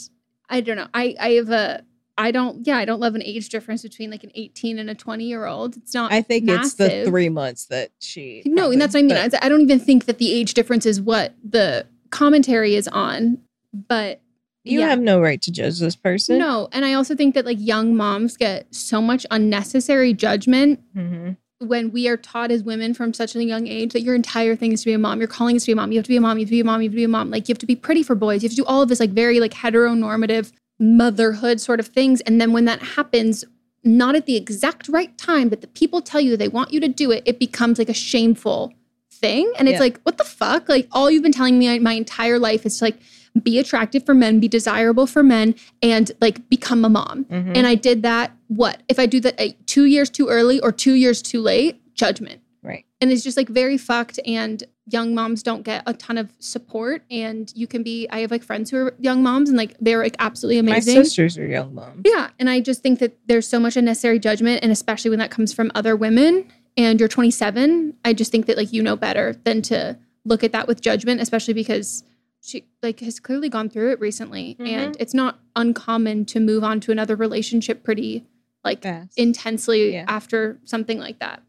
[0.49, 0.87] I don't know.
[0.93, 1.83] I I have a
[2.17, 4.95] I don't yeah, I don't love an age difference between like an 18 and a
[4.95, 5.77] 20 year old.
[5.77, 8.43] It's not I think it's the three months that she.
[8.45, 9.17] No, and that's what I mean.
[9.17, 13.39] I don't even think that the age difference is what the commentary is on,
[13.73, 14.21] but
[14.63, 14.87] you yeah.
[14.89, 16.37] have no right to judge this person.
[16.37, 21.37] No, and I also think that like young moms get so much unnecessary judgment Mhm.
[21.59, 24.71] when we are taught as women from such a young age that your entire thing
[24.71, 25.19] is to be a mom.
[25.19, 25.91] Your calling is to be a mom.
[25.91, 26.37] You have to be a mom.
[26.37, 26.81] You have to be a mom.
[26.81, 27.29] You have to be a mom.
[27.29, 28.41] Like you have to be pretty for boys.
[28.43, 32.21] You have to do all of this like very like heteronormative motherhood sort of things.
[32.21, 33.43] And then when that happens,
[33.83, 36.87] not at the exact right time, but the people tell you they want you to
[36.87, 38.73] do it, it becomes like a shameful
[39.11, 39.51] thing.
[39.57, 39.79] And it's Yeah.
[39.81, 40.67] like, what the fuck?
[40.69, 42.97] Like all you've been telling me my entire life is to like
[43.41, 47.25] be attractive for men, be desirable for men, and like become a mom.
[47.25, 47.57] Mhm.
[47.57, 48.31] And I did that.
[48.47, 51.81] What if I do that uh, two years too early or two years too late?
[51.95, 52.41] Judgment.
[52.61, 52.85] Right.
[53.01, 54.19] And it's just like very fucked.
[54.25, 57.03] And young moms don't get a ton of support.
[57.09, 58.07] And you can be.
[58.09, 60.95] I have like friends who are young moms, and like they're like absolutely amazing.
[60.95, 62.01] My sisters are young moms.
[62.05, 62.29] Yeah.
[62.39, 65.51] And I just think that there's so much unnecessary judgment, and especially when that comes
[65.53, 66.45] from other women.
[66.77, 67.95] And you're 27.
[68.05, 71.19] I just think that like you know better than to look at that with judgment,
[71.21, 72.03] especially because
[72.43, 74.67] she like has clearly gone through it recently, Mhm.
[74.67, 78.25] and it's not uncommon to move on to another relationship pretty
[78.63, 79.17] like Fast.
[79.17, 80.05] intensely Yeah.
[80.07, 81.41] after something like that.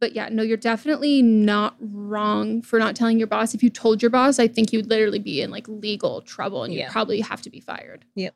[0.00, 3.54] But yeah, no, you're definitely not wrong for not telling your boss.
[3.54, 6.74] If you told your boss, I think you'd literally be in like legal trouble and
[6.74, 8.04] you'd probably have to be fired.
[8.14, 8.34] Yep.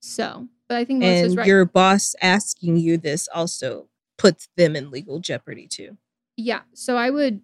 [0.00, 1.46] So, but I think Melissa's and right.
[1.46, 3.88] your boss asking you this also
[4.18, 5.96] puts them in legal jeopardy too.
[6.36, 6.60] yeah.
[6.74, 7.40] So I would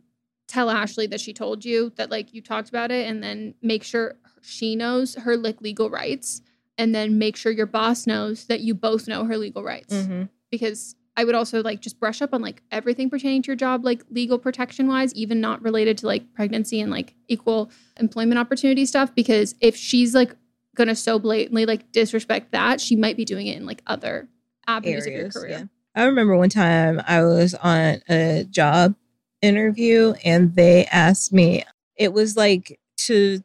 [0.47, 3.83] tell Ashley that she told you that like you talked about it and then make
[3.83, 6.43] sure she knows her like legal rights
[6.77, 10.29] and then make sure your boss knows that you both know her legal rights Mhm.
[10.51, 13.85] because I would also like just brush up on like everything pertaining to your job
[13.85, 18.85] like legal protection wise even not related to like pregnancy and like equal employment opportunity
[18.85, 20.35] stuff because if she's like
[20.77, 24.29] going to so blatantly like disrespect that she might be doing it in like other
[24.67, 25.59] avenues Areas, of your career.
[25.61, 25.65] yeah.
[26.03, 28.97] I remember one time I was on a job
[29.45, 31.65] interview and they asked me,
[31.97, 33.43] it was like to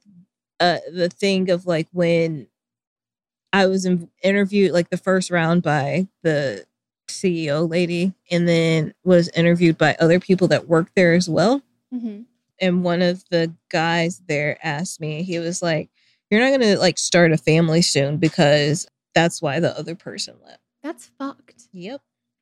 [0.60, 2.48] uh, the thing of like when
[3.54, 6.66] I was in, interviewed, like the first round by the
[7.08, 11.62] CEO lady, and then was interviewed by other people that worked there as well.
[11.94, 12.26] Mhm.
[12.62, 15.90] And one of the guys there asked me, he was like,
[16.30, 20.36] You're not going to like start a family soon because that's why the other person
[20.46, 20.62] left.
[20.84, 21.64] That's fucked.
[21.74, 22.02] Yep.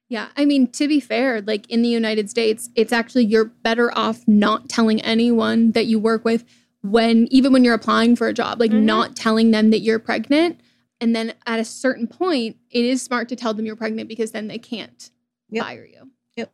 [0.10, 3.96] Yeah, I mean, to be fair, like in the United States, it's actually you're better
[3.98, 6.46] off not telling anyone that you work with
[6.82, 8.84] when even when you're applying for a job, like Mhm.
[8.84, 10.62] not telling them that you're pregnant.
[11.02, 14.32] And then at a certain point, it is smart to tell them you're pregnant because
[14.32, 15.12] then they can't
[15.50, 15.64] Yep.
[15.66, 16.12] fire you.
[16.38, 16.54] Yep.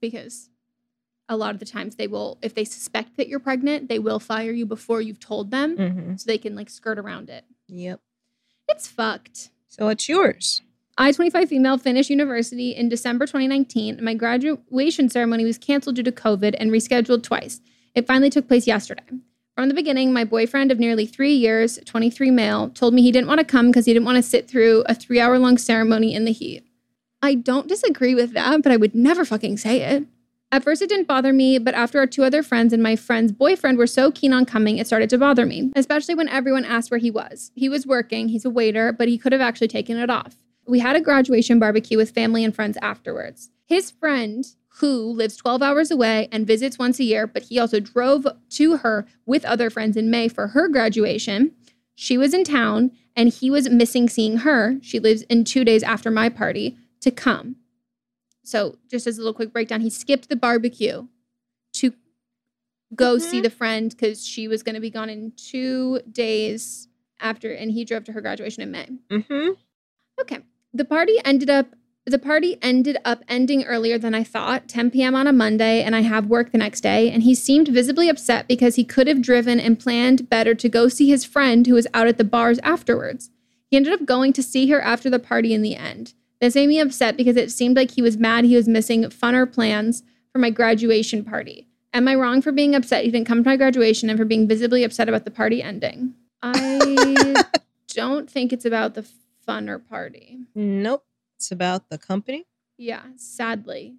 [0.00, 0.48] Because
[1.28, 4.20] a lot of the times they will if they suspect that you're pregnant, they will
[4.20, 6.16] fire you before you've told them Mm-hmm.
[6.16, 7.44] so they can like skirt around it.
[7.68, 8.00] Yep.
[8.68, 9.50] It's fucked.
[9.66, 10.62] So it's yours?
[10.98, 13.94] I, 25 female, finished university in December 2019.
[13.94, 17.62] and My graduation ceremony was canceled due to COVID and rescheduled twice.
[17.94, 19.02] It finally took place yesterday.
[19.56, 23.28] From the beginning, my boyfriend of nearly three years, 23 male, told me he didn't
[23.28, 26.14] want to come because he didn't want to sit through a three hour long ceremony
[26.14, 26.64] in the heat.
[27.22, 30.04] I don't disagree with that, but I would never fucking say it.
[30.50, 33.32] At first, it didn't bother me, but after our two other friends and my friend's
[33.32, 36.90] boyfriend were so keen on coming, it started to bother me, especially when everyone asked
[36.90, 37.50] where he was.
[37.54, 40.36] He was working, he's a waiter, but he could have actually taken it off.
[40.66, 43.50] We had a graduation barbecue with family and friends afterwards.
[43.66, 44.44] His friend,
[44.80, 48.76] who lives 12 hours away and visits once a year, but he also drove to
[48.78, 51.52] her with other friends in May for her graduation.
[51.94, 54.76] She was in town and he was missing seeing her.
[54.82, 57.56] She lives in two days after my party to come.
[58.44, 61.06] So, just as a little quick breakdown, he skipped the barbecue
[61.74, 61.92] to
[62.94, 66.88] go see the friend because she was going to be gone in two days
[67.20, 68.88] after, and he drove to her graduation in May.
[69.10, 69.50] Mm-hmm.
[70.20, 70.40] Okay.
[70.74, 75.14] The party ended up the party ended up ending earlier than I thought, 10 p.m.
[75.14, 77.08] on a Monday, and I have work the next day.
[77.08, 80.88] And he seemed visibly upset because he could have driven and planned better to go
[80.88, 83.30] see his friend who was out at the bars afterwards.
[83.68, 86.14] He ended up going to see her after the party in the end.
[86.40, 89.50] This made me upset because it seemed like he was mad he was missing funner
[89.50, 90.02] plans
[90.32, 91.68] for my graduation party.
[91.94, 94.48] Am I wrong for being upset he didn't come to my graduation and for being
[94.48, 96.14] visibly upset about the party ending?
[96.42, 97.44] I
[97.88, 99.06] don't think it's about the
[99.46, 100.38] funner party.
[100.54, 101.04] Nope.
[101.36, 102.46] It's about the company.
[102.78, 103.96] Yeah, sadly.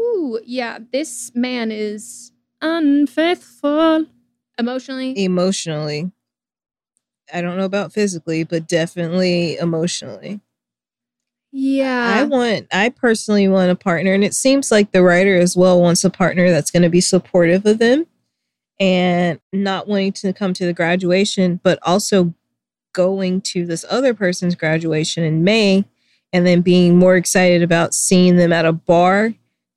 [0.00, 4.06] Ooh, yeah, this man is unfaithful
[4.58, 5.22] emotionally.
[5.22, 6.10] Emotionally.
[7.32, 10.40] I don't know about physically, but definitely emotionally.
[11.52, 12.14] Yeah.
[12.16, 15.80] I want I personally want a partner and it seems like the writer as well
[15.80, 18.06] wants a partner that's going to be supportive of them
[18.78, 22.34] and not wanting to come to the graduation but also
[22.96, 25.84] going to this other person's graduation in May
[26.32, 29.34] and then being more excited about seeing them at a bar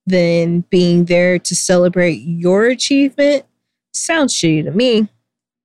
[0.08, 3.46] than being there to celebrate your achievement
[3.94, 5.08] sounds shitty to me.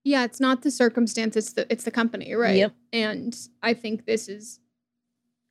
[0.03, 2.57] Yeah, it's not the circumstance, it's the it's the company, right?
[2.57, 2.73] Yep.
[2.93, 4.61] And I think this is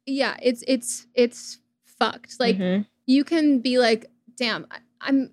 [0.05, 2.35] yeah, it's it's it's fucked.
[2.39, 2.85] Like Mhm.
[3.07, 5.31] you can be like, damn, I, I'm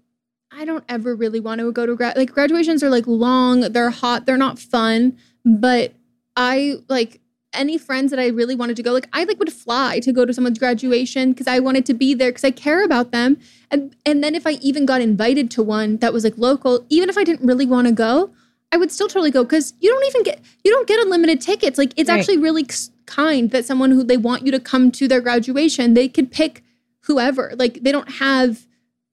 [0.53, 3.91] I don't ever really want to go to grad like graduations are like long, they're
[3.91, 5.93] hot, they're not fun, but
[6.37, 7.21] I like
[7.53, 10.25] any friends that I really wanted to go, like I like would fly to go
[10.25, 13.39] to someone's graduation because I wanted to be there because I care about them.
[13.71, 17.09] And and then if I even got invited to one that was like local, even
[17.09, 18.31] if I didn't really want to go,
[18.73, 21.77] I would still totally go because you don't even get you don't get unlimited tickets.
[21.77, 22.19] Like it's Right.
[22.21, 22.67] actually really
[23.07, 26.63] kind that someone who they want you to come to their graduation, they could pick
[27.01, 27.53] whoever.
[27.59, 28.67] Like they don't have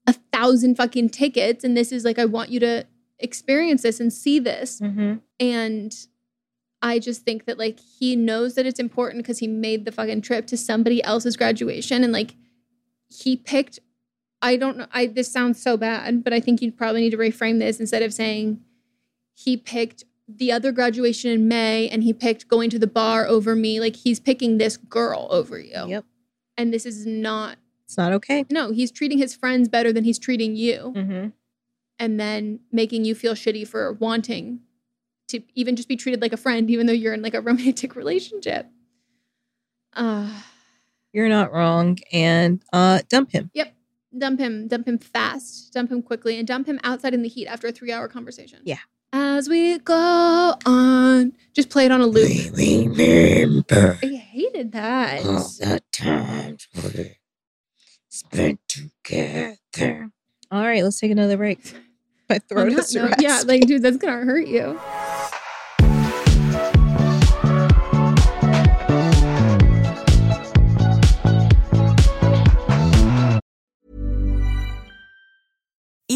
[0.05, 2.85] a thousand fucking tickets, and this is like I want you to
[3.17, 4.79] experience this and see this.
[4.79, 5.21] Mhm.
[5.39, 5.95] And
[6.81, 10.21] I just think that like he knows that it's important because he made the fucking
[10.21, 12.35] trip to somebody else's graduation and like
[13.09, 13.79] he picked
[14.41, 17.17] I don't know I this sounds so bad, but I think you probably need to
[17.17, 18.59] reframe this instead of saying
[19.33, 23.55] he picked the other graduation in May and he picked going to the bar over
[23.55, 23.79] me.
[23.79, 25.87] Like he's picking this girl over you.
[25.87, 26.05] Yep.
[26.57, 28.45] And this is not It's not okay.
[28.51, 31.33] no, he's treating his friends better than he's treating you Mhm.
[31.97, 34.59] and then making you feel shitty for wanting
[35.27, 37.95] to even just be treated like a friend, even though you're in like a romantic
[37.95, 38.67] relationship.
[39.93, 40.29] Uh,
[41.13, 43.49] You're not wrong and uh dump him.
[43.53, 43.73] Yep.
[44.17, 47.47] Dump him, dump him fast, dump him quickly, and dump him outside in the heat
[47.47, 48.59] after a three hour conversation.
[48.63, 48.79] Yeah.
[49.13, 52.29] As we go on, just play it on a loop.
[52.55, 55.25] We remember I hated that.
[55.25, 57.17] all the times we
[58.09, 60.09] spent together.
[60.51, 61.59] All right, let's take another break.
[62.29, 64.79] My throat is note, yeah, like, dude, that's gonna hurt you.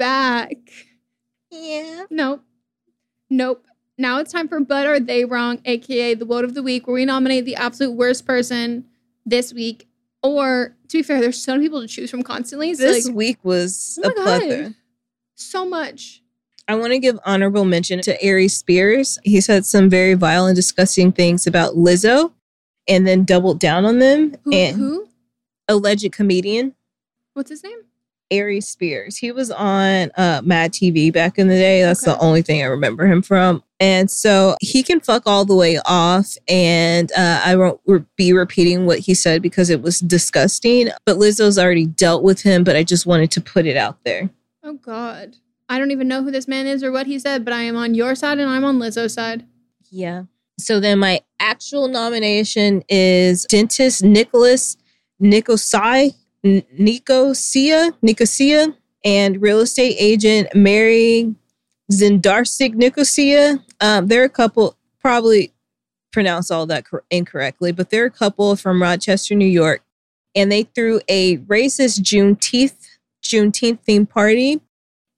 [0.00, 0.56] Back.
[1.50, 2.04] Yeah.
[2.10, 2.42] Nope.
[3.28, 3.64] Nope.
[3.98, 6.94] Now it's time for But Are They Wrong, aka the Vote of the Week, where
[6.94, 8.86] we nominate the absolute worst person
[9.26, 9.86] this week.
[10.22, 12.74] Or, to be fair, there's so many people to choose from constantly.
[12.74, 14.24] So, This like, week was oh a my God.
[14.24, 14.74] plethora.
[15.34, 16.22] so much.
[16.68, 19.18] I want to give honorable mention to Ari Spears.
[19.24, 22.32] He said some very vile and disgusting things about Lizzo
[22.86, 24.34] and then doubled down on them.
[24.44, 24.52] Who?
[24.54, 25.08] and who?
[25.68, 26.74] alleged comedian
[27.34, 27.78] What's his name?
[28.30, 29.16] Aries Spears.
[29.16, 31.82] He was on uh, Mad TV back in the day.
[31.82, 33.62] That's the only thing I remember him from.
[33.80, 36.36] And so he can fuck all the way off.
[36.48, 40.90] And uh, I won't re- be repeating what he said because it was disgusting.
[41.06, 44.30] But Lizzo's already dealt with him, but I just wanted to put it out there.
[44.62, 45.36] Oh, God.
[45.68, 47.76] I don't even know who this man is or what he said, but I am
[47.76, 49.46] on your side and I'm on Lizzo's side.
[49.90, 50.24] Yeah.
[50.58, 54.76] So then my actual nomination is dentist Nicholas
[55.22, 58.74] Nicosai Nicosia Nicosia
[59.04, 61.34] and real estate agent Mary
[61.92, 63.62] Zindarsic Nicosia.
[63.80, 65.52] Um, there are a couple probably
[66.12, 69.82] pronounce all that cor- incorrectly, but there are a couple from Rochester, New York,
[70.34, 72.74] and they threw a racist Juneteenth
[73.22, 74.60] Juneteenth themed party.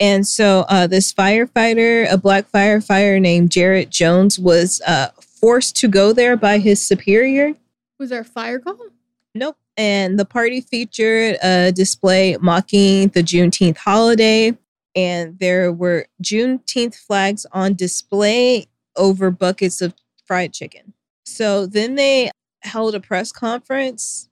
[0.00, 5.88] And so uh, this firefighter, a black firefighter named Jarrett Jones, was uh, forced to
[5.88, 7.54] go there by his superior.
[7.98, 8.78] Was there a fire call?
[9.34, 9.56] Nope.
[9.76, 14.56] And the party featured a display mocking the Juneteenth holiday.
[14.94, 18.66] And there were Juneteenth flags on display
[18.96, 19.94] over buckets of
[20.26, 20.92] fried chicken.
[21.24, 22.30] So then they
[22.62, 24.28] held a press conference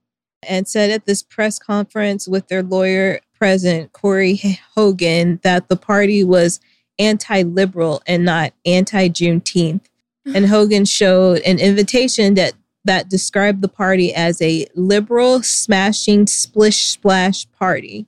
[0.46, 6.24] and said at this press conference with their lawyer present, Corey Hogan, that the party
[6.24, 6.60] was
[6.98, 9.82] anti liberal and not anti Juneteenth.
[10.34, 12.52] And Hogan showed an invitation that
[12.84, 18.06] that described the party as a liberal smashing splish splash party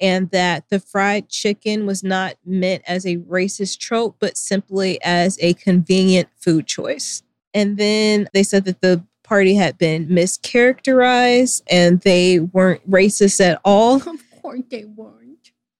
[0.00, 5.38] and that the fried chicken was not meant as a racist trope but simply as
[5.40, 7.22] a convenient food choice
[7.54, 13.60] and then they said that the party had been mischaracterized and they weren't racist at
[13.64, 15.27] all Of course they weren't.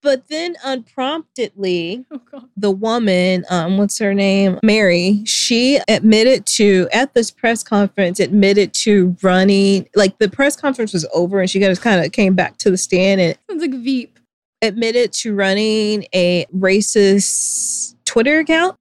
[0.03, 2.21] But then unpromptedly Oh,
[2.57, 4.59] the woman, um, what's her name?
[4.63, 10.93] Mary, she admitted to, at this press conference, admitted to running, like the press conference
[10.93, 13.75] was over and she just kind of came back to the stand and Sounds like
[13.75, 14.19] Veep.
[14.63, 18.77] admitted to running a racist Twitter account.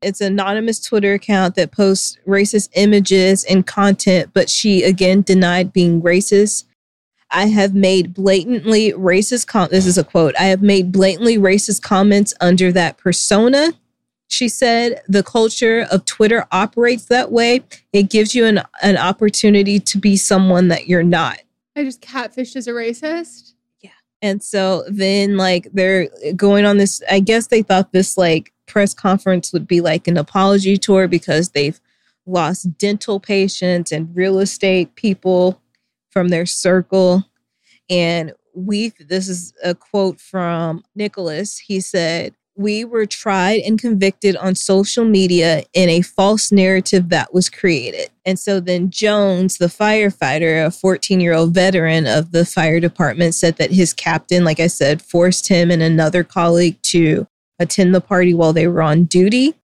[0.00, 5.72] It's an anonymous Twitter account that posts racist images and content, but she again denied
[5.72, 6.64] being racist.
[7.30, 10.34] I have made blatantly racist com- this is a quote.
[10.38, 13.74] I have made blatantly racist comments under that persona.
[14.28, 17.62] She said the culture of Twitter operates that way.
[17.92, 21.38] It gives you an, an opportunity to be someone that you're not.
[21.76, 23.54] I just catfished as a racist.
[23.80, 23.90] Yeah.
[24.20, 28.94] And so then like they're going on this I guess they thought this like press
[28.94, 31.80] conference would be like an apology tour because they've
[32.26, 35.60] lost dental patients and real estate people
[36.18, 37.24] from their circle
[37.88, 41.58] and we this is a quote from Nicholas.
[41.58, 47.32] He said, "We were tried and convicted on social media in a false narrative that
[47.32, 53.36] was created." And so then Jones, the firefighter, a 14-year-old veteran of the fire department,
[53.36, 57.28] said that his captain, like I said, forced him and another colleague to
[57.60, 59.54] attend the party while they were on duty.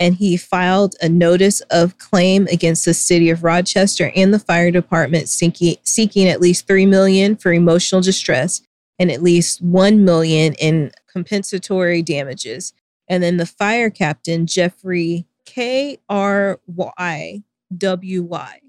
[0.00, 4.70] And he filed a notice of claim against the city of Rochester and the fire
[4.70, 8.62] department seeking, seeking at least 3 million for emotional distress
[8.98, 12.72] and at least 1 million in compensatory damages.
[13.08, 17.42] And then the fire captain, Jeffrey K R Y
[17.76, 18.60] W Y,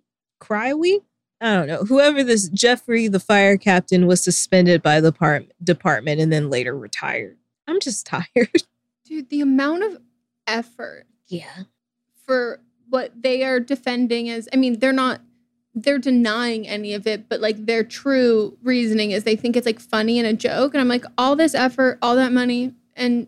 [0.41, 0.99] Crywee?
[1.41, 1.83] I don't know.
[1.83, 6.77] Whoever this Jeffrey, the fire captain, was suspended by the par- department and then later
[6.77, 7.37] retired.
[7.67, 8.05] I'm just
[8.35, 8.63] tired.
[9.05, 9.97] Dude, the amount of
[10.47, 11.63] effort Yeah.
[12.25, 12.59] for
[12.89, 15.21] what they are defending as I mean, they're not
[15.75, 19.79] they're denying any of it, but like their true reasoning is they think it's like
[19.79, 20.73] funny and a joke.
[20.73, 23.27] And I'm like, all this effort, all that money, and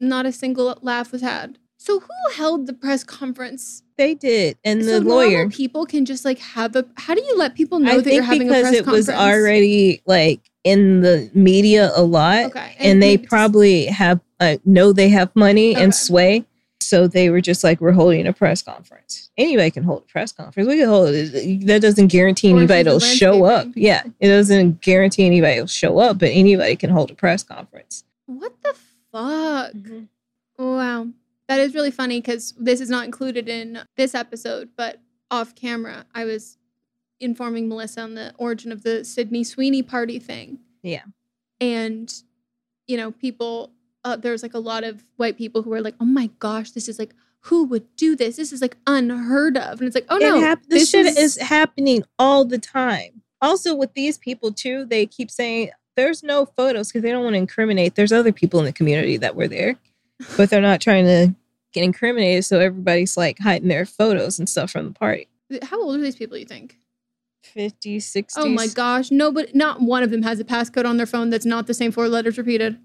[0.00, 1.58] not a single laugh was had.
[1.78, 3.82] So who held the press conference?
[3.96, 4.58] They did.
[4.64, 5.48] And the so lawyer.
[5.48, 8.24] people can just like have a how do you let people know I that you're
[8.24, 12.46] think having a because it was already like in the media a lot.
[12.46, 12.74] Okay.
[12.80, 15.82] and they probably have uh, know they have money Okay.
[15.84, 16.44] and sway.
[16.80, 19.30] So they were just like, we're holding a press conference.
[19.36, 20.68] Anybody can hold a press conference.
[20.68, 21.66] We can hold it.
[21.66, 23.68] That doesn't guarantee Or anybody if will show up.
[23.74, 28.04] Yeah, it doesn't guarantee anybody will show up, but anybody can hold a press conference.
[28.26, 28.74] What the
[29.10, 29.74] fuck?
[30.58, 31.08] Wow.
[31.48, 35.00] That is really funny because this is not included in this episode, but
[35.30, 36.58] off camera, I was
[37.18, 40.58] informing Melissa on the origin of the Sydney Sweeney party thing.
[40.82, 41.02] Yeah.
[41.60, 42.12] And,
[42.86, 43.72] you know, people,
[44.06, 46.88] uh, there's like a lot of white people who are like, oh my gosh, this
[46.88, 48.36] is like, who would do this?
[48.36, 49.80] This is like unheard of.
[49.80, 50.40] And it's like, oh no.
[50.40, 53.22] hap- this, shit is, happening all the time.
[53.42, 57.34] Also, with these people too, they keep saying there's no photos because they don't want
[57.34, 57.96] to incriminate.
[57.96, 59.76] There's other people in the community that were there,
[60.36, 61.34] but they're not trying to
[61.72, 62.44] get incriminated.
[62.44, 65.26] So everybody's like hiding their photos and stuff from the party.
[65.62, 66.78] How old are these people, you think?
[67.56, 68.34] 50s, 60s.
[68.36, 71.46] Oh my gosh, nobody, not one of them has a passcode on their phone that's
[71.46, 72.78] not the same four letters repeated.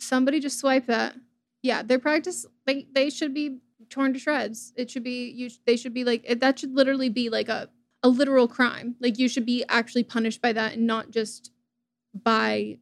[0.00, 1.14] Somebody just swipe that.
[1.62, 3.58] Yeah, their practice, they they should be
[3.90, 4.72] torn to shreds.
[4.76, 5.50] It should be you.
[5.66, 6.58] They should be like it, that.
[6.58, 7.68] Should literally be like a
[8.02, 8.96] a literal crime.
[9.00, 11.52] Like you should be actually punished by that, and not just
[12.14, 12.78] by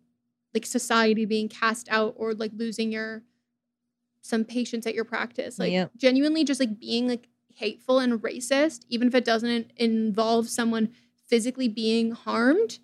[0.54, 3.22] like society being cast out or like losing your
[4.22, 5.58] some patience at your practice.
[5.58, 5.92] Like Yep.
[5.96, 10.90] genuinely, just like being like hateful and racist, even if it doesn't involve someone
[11.26, 12.78] physically being harmed.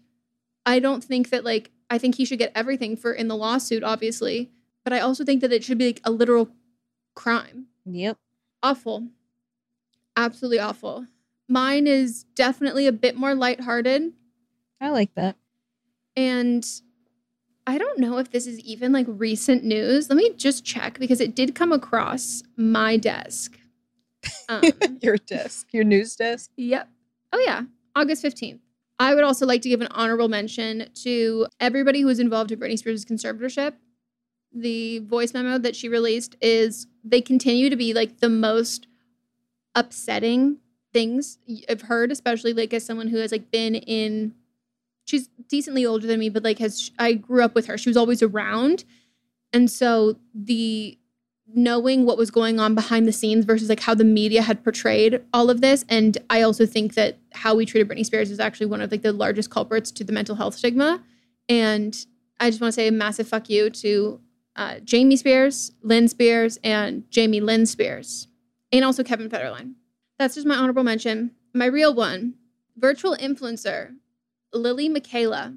[0.66, 3.82] I don't think that like I think he should get everything for in the lawsuit,
[3.84, 4.50] obviously,
[4.84, 6.48] but I also think that it should be like a literal
[7.14, 7.66] crime.
[7.86, 8.18] Yep.
[8.62, 9.08] Awful,
[10.16, 11.06] absolutely awful.
[11.48, 14.12] Mine is definitely a bit more lighthearted,
[14.80, 15.36] I like that.
[16.16, 16.66] and
[17.66, 20.10] I don't know if this is even like recent news.
[20.10, 23.58] Let me just check because it did come across my desk.
[24.48, 24.62] Um,
[25.00, 26.50] your desk, your news desk.
[26.56, 26.88] Yep.
[27.32, 27.62] Oh, yeah.
[27.96, 28.58] August 15th.
[28.98, 32.60] I would also like to give an honorable mention to everybody who was involved in
[32.60, 33.74] Britney Spears' conservatorship.
[34.52, 38.86] The voice memo that she released is they continue to be like the most
[39.74, 40.58] upsetting
[40.92, 41.38] things
[41.68, 44.34] I've heard, especially like as someone who has like been in
[45.06, 47.76] she's decently older than me, but like has I grew up with her.
[47.76, 48.84] She was always around.
[49.52, 50.98] And so the
[51.46, 55.20] knowing what was going on behind the scenes versus like how the media had portrayed
[55.32, 55.84] all of this.
[55.88, 59.02] And i also think that how we treated britney spears is actually one of like
[59.02, 61.02] the largest culprits to the mental health stigma.
[61.48, 61.96] And
[62.40, 64.20] i just want to say a massive fuck you to
[64.56, 68.28] uh, jamie spears lynne spears and jamie lynn spears
[68.72, 69.74] and also kevin federline.
[70.18, 71.32] That's just my honorable mention.
[71.52, 72.34] My real one
[72.76, 73.94] virtual influencer
[74.52, 75.56] lil miquela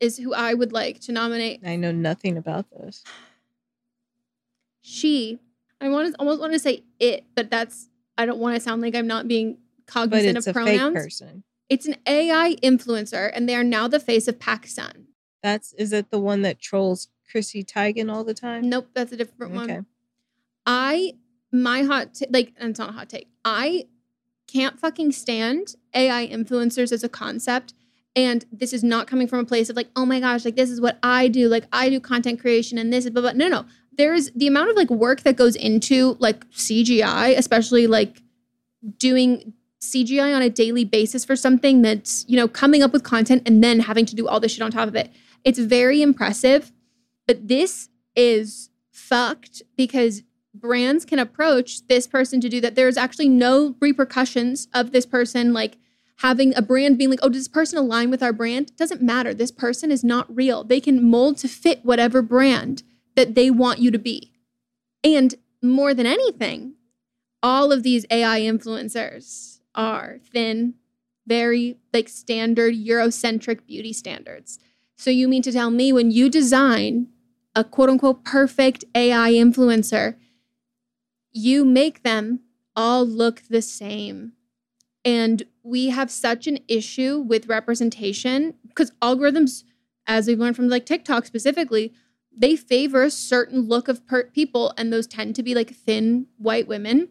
[0.00, 1.60] is who i would like to nominate.
[1.64, 3.04] I know nothing about this.
[4.88, 5.40] She
[5.80, 8.80] i want to almost want to say it but that's i don't want to sound
[8.80, 11.42] like i'm not being cognizant it's of a pronouns fake person.
[11.68, 15.06] it's an ai influencer and they are now the face of pacsun
[15.42, 18.70] That's is it the one that trolls Chrissy Teigen all the time?
[18.70, 19.74] nope that's a different Okay.
[19.74, 19.86] one
[20.66, 21.14] i
[21.52, 23.86] my hot t- like and it's not a hot take i
[24.46, 27.74] can't fucking stand ai influencers as a concept
[28.14, 30.70] and this is not coming from a place of like oh my gosh like this
[30.70, 33.48] is what i do like i do content creation and this is blah blah no
[33.48, 33.66] no
[33.96, 38.22] there's the amount of like work that goes into like cgi especially like
[38.98, 43.42] doing CGI on a daily basis for something that's, you know, coming up with content
[43.46, 45.10] and then having to do all this shit on top of it.
[45.44, 46.72] It's very impressive.
[47.26, 50.22] But this is fucked because
[50.54, 52.74] brands can approach this person to do that.
[52.74, 55.76] There's actually no repercussions of this person like
[56.20, 58.74] having a brand being like, oh, does this person align with our brand?
[58.76, 59.34] Doesn't matter.
[59.34, 60.64] This person is not real.
[60.64, 62.82] They can mold to fit whatever brand
[63.16, 64.32] that they want you to be.
[65.02, 66.74] And more than anything,
[67.42, 70.74] all of these AI influencers are thin,
[71.26, 74.58] very like standard Eurocentric beauty standards.
[74.96, 77.08] So you mean to tell me when you design
[77.54, 80.16] a quote unquote perfect AI influencer,
[81.32, 82.40] you make them
[82.74, 84.32] all look the same.
[85.04, 89.64] And we have such an issue with representation because algorithms,
[90.06, 91.92] as we've learned from like TikTok specifically,
[92.36, 96.26] they favor a certain look of per- people, and those tend to be like thin
[96.38, 97.08] white women.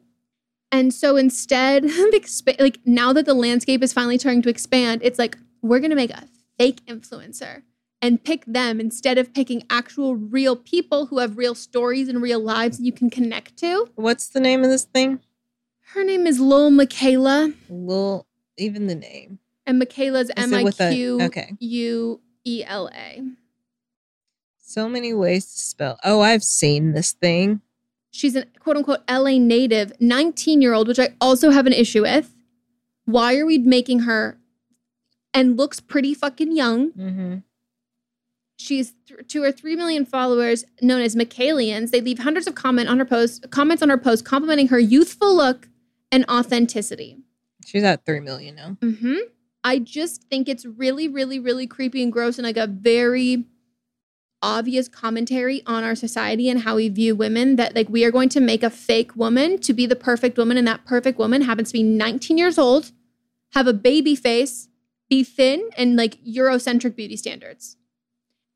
[0.72, 5.02] And so instead of exp- like now that the landscape is finally starting to expand,
[5.04, 6.28] it's like we're gonna make a
[6.58, 7.64] fake influencer
[8.02, 12.40] and pick them instead of picking actual real people who have real stories and real
[12.40, 13.90] lives that you can connect to.
[13.96, 15.20] What's the name of this thing?
[15.94, 18.26] Her name is Lil Miquela, Lil,
[18.58, 19.40] even the name.
[19.66, 21.22] and Miquela's M I Q.
[21.60, 23.24] U E L A.
[24.76, 25.98] So many ways to spell.
[26.04, 27.62] Oh, I've seen this thing.
[28.12, 32.02] She's a quote unquote LA native, 19 year old, which I also have an issue
[32.02, 32.36] with.
[33.06, 34.38] Why are we making her
[35.34, 36.92] and looks pretty fucking young?
[36.92, 37.36] Mm-hmm.
[38.58, 41.92] She's th- two or three million followers, known as Michaelians.
[41.92, 45.34] They leave hundreds of comment on her post, comments on her post, complimenting her youthful
[45.34, 45.70] look
[46.12, 47.20] and authenticity.
[47.66, 48.78] She's at three million now.
[48.82, 49.20] hmm
[49.64, 53.46] I just think it's really, really, really creepy and gross and like a very
[54.46, 58.30] obvious commentary on our society and how we view women that like we are going
[58.30, 61.70] to make a fake woman to be the perfect woman and that perfect woman happens
[61.70, 62.92] to be 19 years old,
[63.54, 64.70] have a baby face,
[65.10, 67.76] be thin and like Eurocentric beauty standards.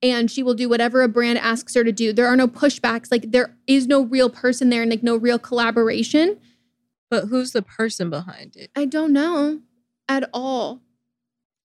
[0.04, 2.14] And she will do whatever a brand asks her to do.
[2.14, 3.12] There are no pushbacks.
[3.12, 6.40] Like there is no real person there and like no real collaboration.
[7.10, 8.70] But who's the person behind it?
[8.76, 9.62] I don't know
[10.08, 10.82] at all.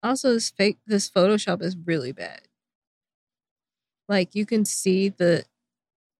[0.02, 2.40] Also, this fake, this Photoshop is really bad.
[4.08, 5.44] Like you can see the.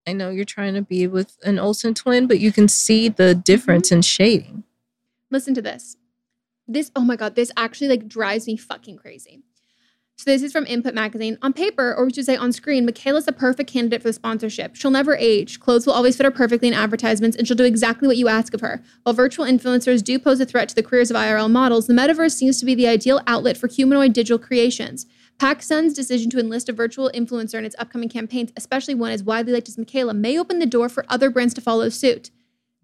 [0.06, 3.34] I know you're trying to be with an Olsen twin, but you can see the
[3.34, 3.96] difference mm-hmm.
[3.96, 4.64] in shading.
[5.30, 5.96] listen to this.
[6.66, 9.42] This, oh my God, this actually like drives me fucking crazy.
[10.16, 11.38] So this is from Input Magazine.
[11.42, 14.76] On paper, or we should say on screen, Miquela's the perfect candidate for the sponsorship.
[14.76, 15.58] She'll never age.
[15.58, 18.54] Clothes will always fit her perfectly in advertisements, and she'll do exactly what you ask
[18.54, 18.80] of her.
[19.02, 22.30] While virtual influencers do pose a threat to the careers of IRL models, the metaverse
[22.30, 25.04] seems to be the ideal outlet for humanoid digital creations.
[25.38, 29.52] PacSun's decision to enlist a virtual influencer in its upcoming campaigns, especially one as widely
[29.52, 32.30] liked as Miquela, may open the door for other brands to follow suit.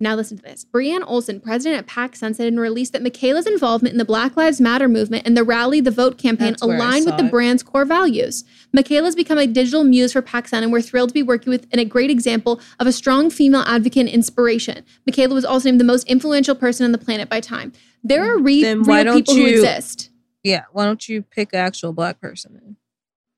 [0.02, 0.64] Now listen to this.
[0.64, 4.34] Brieane Olson, president at PacSun, said in a release that Miquela's involvement in the Black
[4.34, 7.30] Lives Matter movement and the Rally the Vote campaign That's aligned with the it.
[7.30, 8.42] brand's core values.
[8.74, 11.80] Miquela's become a digital muse for PacSun, and we're thrilled to be working with and
[11.80, 14.84] a great example of a strong female advocate and inspiration.
[15.06, 17.70] Miquela was also named the most influential person on the planet by Time.
[18.02, 20.09] There are re- real people who exist
[20.42, 22.54] Yeah, why don't you pick an actual black person?
[22.54, 22.76] Then?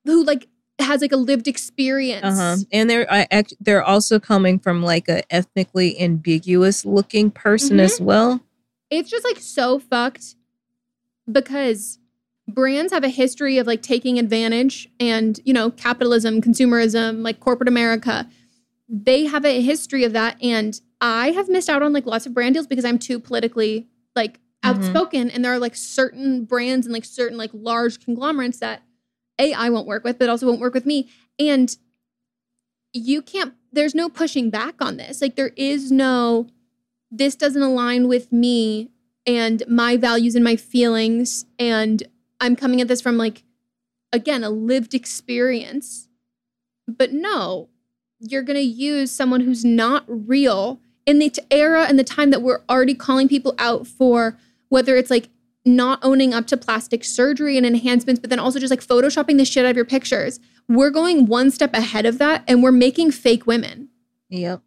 [0.05, 0.49] who like
[0.79, 2.25] has like a lived experience.
[2.25, 2.57] Uh huh.
[2.73, 8.01] And they're I, act- they're also coming from like a ethnically ambiguous looking person as
[8.01, 8.41] well.
[8.91, 10.35] it's just like so fucked
[11.31, 11.99] because
[12.49, 17.69] brands have a history of like taking advantage and you know capitalism consumerism like corporate
[17.69, 18.29] america
[18.89, 22.35] they have a history of that and i have missed out on like lots of
[22.35, 24.69] brand deals because i'm too politically like Mhm.
[24.71, 28.83] outspoken and there are like certain brands and like certain like large conglomerates that
[29.39, 31.09] a i won't work with but also won't work with me.
[31.39, 31.77] And
[32.93, 35.23] you can't there's no pushing back on this.
[35.23, 36.47] Like there is no
[37.11, 38.91] this doesn't align with me
[39.27, 41.45] and my values and my feelings.
[41.59, 42.03] And
[42.41, 43.45] i'm coming at this from like
[44.13, 46.09] again a lived experience.
[46.87, 47.69] But no
[48.25, 52.41] you're going to use someone who's not real in the era and the time that
[52.41, 54.39] we're already calling people out for
[54.73, 55.29] whether it's like
[55.67, 59.45] not owning up to plastic surgery and enhancements but then also just like photoshopping the
[59.45, 60.41] shit out of your pictures.
[60.67, 63.91] We're going one step ahead of that and we're making fake women.
[64.31, 64.63] Yep.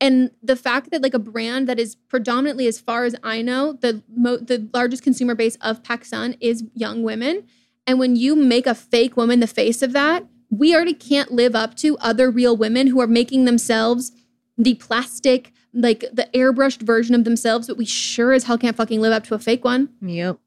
[0.00, 3.74] and the fact that like a brand that is predominantly as far as i know
[3.74, 7.44] the mo- the largest consumer base of PacSun is young women.
[7.86, 11.54] And when you make a fake woman the face of that we already can't live
[11.54, 14.10] up to other real women who are making themselves
[14.56, 19.00] the plastic like the airbrushed version of themselves but we sure as hell can't fucking
[19.00, 20.38] live up to a fake one Yep.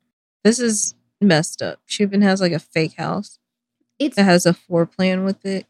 [0.43, 1.79] This is messed up.
[1.85, 3.39] She even has like a fake house
[3.99, 5.65] it's that has a floor plan with it.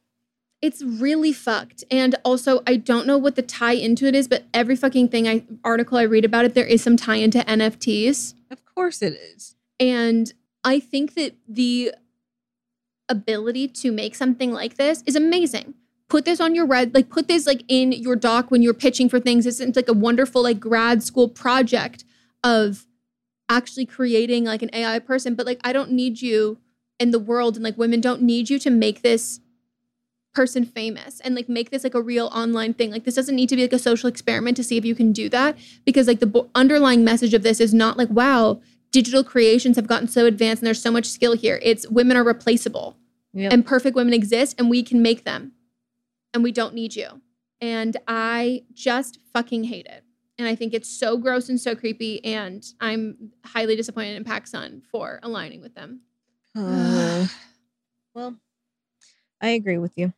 [0.62, 4.46] it's really fucked and also i don't know what the tie into it is but
[4.54, 8.34] every fucking thing i article i read about it there is some tie into nfts
[8.50, 9.56] Of course it is.
[9.80, 11.94] And I think that the
[13.10, 15.74] ability to make something like this is amazing.
[16.10, 19.10] Put this on your red, like put this like in your doc when you're pitching
[19.10, 19.46] for things.
[19.46, 22.04] It's, it's like a wonderful like grad school project
[22.44, 22.86] of
[23.50, 25.34] actually creating like an AI person.
[25.36, 26.60] But like I don't need you
[27.00, 29.40] in the world and like women don't need you to make this
[30.36, 32.92] person famous and like make this like a real online thing.
[32.92, 35.12] Like this doesn't need to be like a social experiment to see if you can
[35.14, 38.62] do that because like the bo- underlying message of this is not like wow,
[38.92, 41.60] digital creations have gotten so advanced and there's so much skill here.
[41.64, 42.98] It's women are replaceable
[43.36, 43.52] Yep.
[43.52, 45.54] and perfect women exist and we can make them
[46.34, 47.22] and we don't need you.
[47.62, 50.04] And I just fucking hate it.
[50.38, 52.24] And I think it's so gross and so creepy.
[52.26, 56.02] And I'm highly disappointed in PacSun for aligning with them.
[56.58, 57.28] Uh,
[58.16, 58.36] well,
[59.42, 60.14] I agree with you.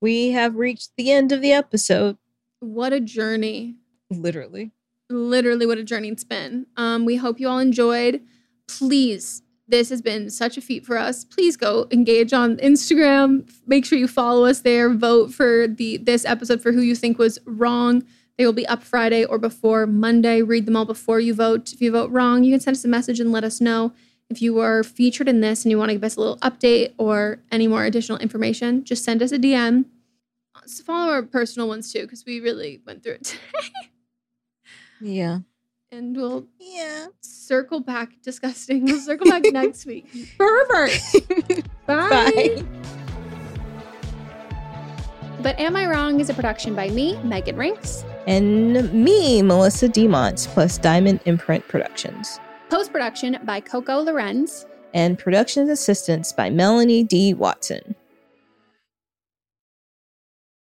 [0.00, 2.16] We have reached the end of the episode.
[2.60, 3.76] What a journey.
[4.10, 4.72] Literally.
[5.08, 6.66] literally what a journey it's been.
[6.76, 8.22] Um, we hope you all enjoyed.
[8.66, 11.24] Please, this has been such a feat for us.
[11.24, 13.50] Please go engage on Instagram.
[13.66, 14.92] Make sure you follow us there.
[14.92, 18.04] Vote for the this episode for who you think was wrong.
[18.36, 20.42] They will be up Friday or before Monday.
[20.42, 21.72] Read them all before you vote.
[21.72, 23.92] If you vote wrong, you can send us a message and let us know.
[24.30, 26.94] If you were featured in this and you want to give us a little update
[26.98, 29.86] or any more additional information, just send us a DM.
[30.84, 33.68] Follow our personal ones too, because we really went through it today.
[35.00, 35.40] Yeah.
[35.92, 37.06] And we'll Yeah.
[37.20, 38.84] circle back disgusting.
[38.84, 40.06] We'll circle back next week.
[40.38, 40.98] Pervert.
[41.86, 42.08] Bye.
[42.08, 42.64] Bye.
[45.42, 48.04] But Am I Wrong is a production by me, Megan Rinks.
[48.26, 52.38] And me, Melissa Demont, plus Diamond Imprint Productions.
[52.68, 54.66] Post production by Coco Lorenz.
[54.92, 57.32] And production assistance by Melanie D.
[57.32, 57.94] Watson.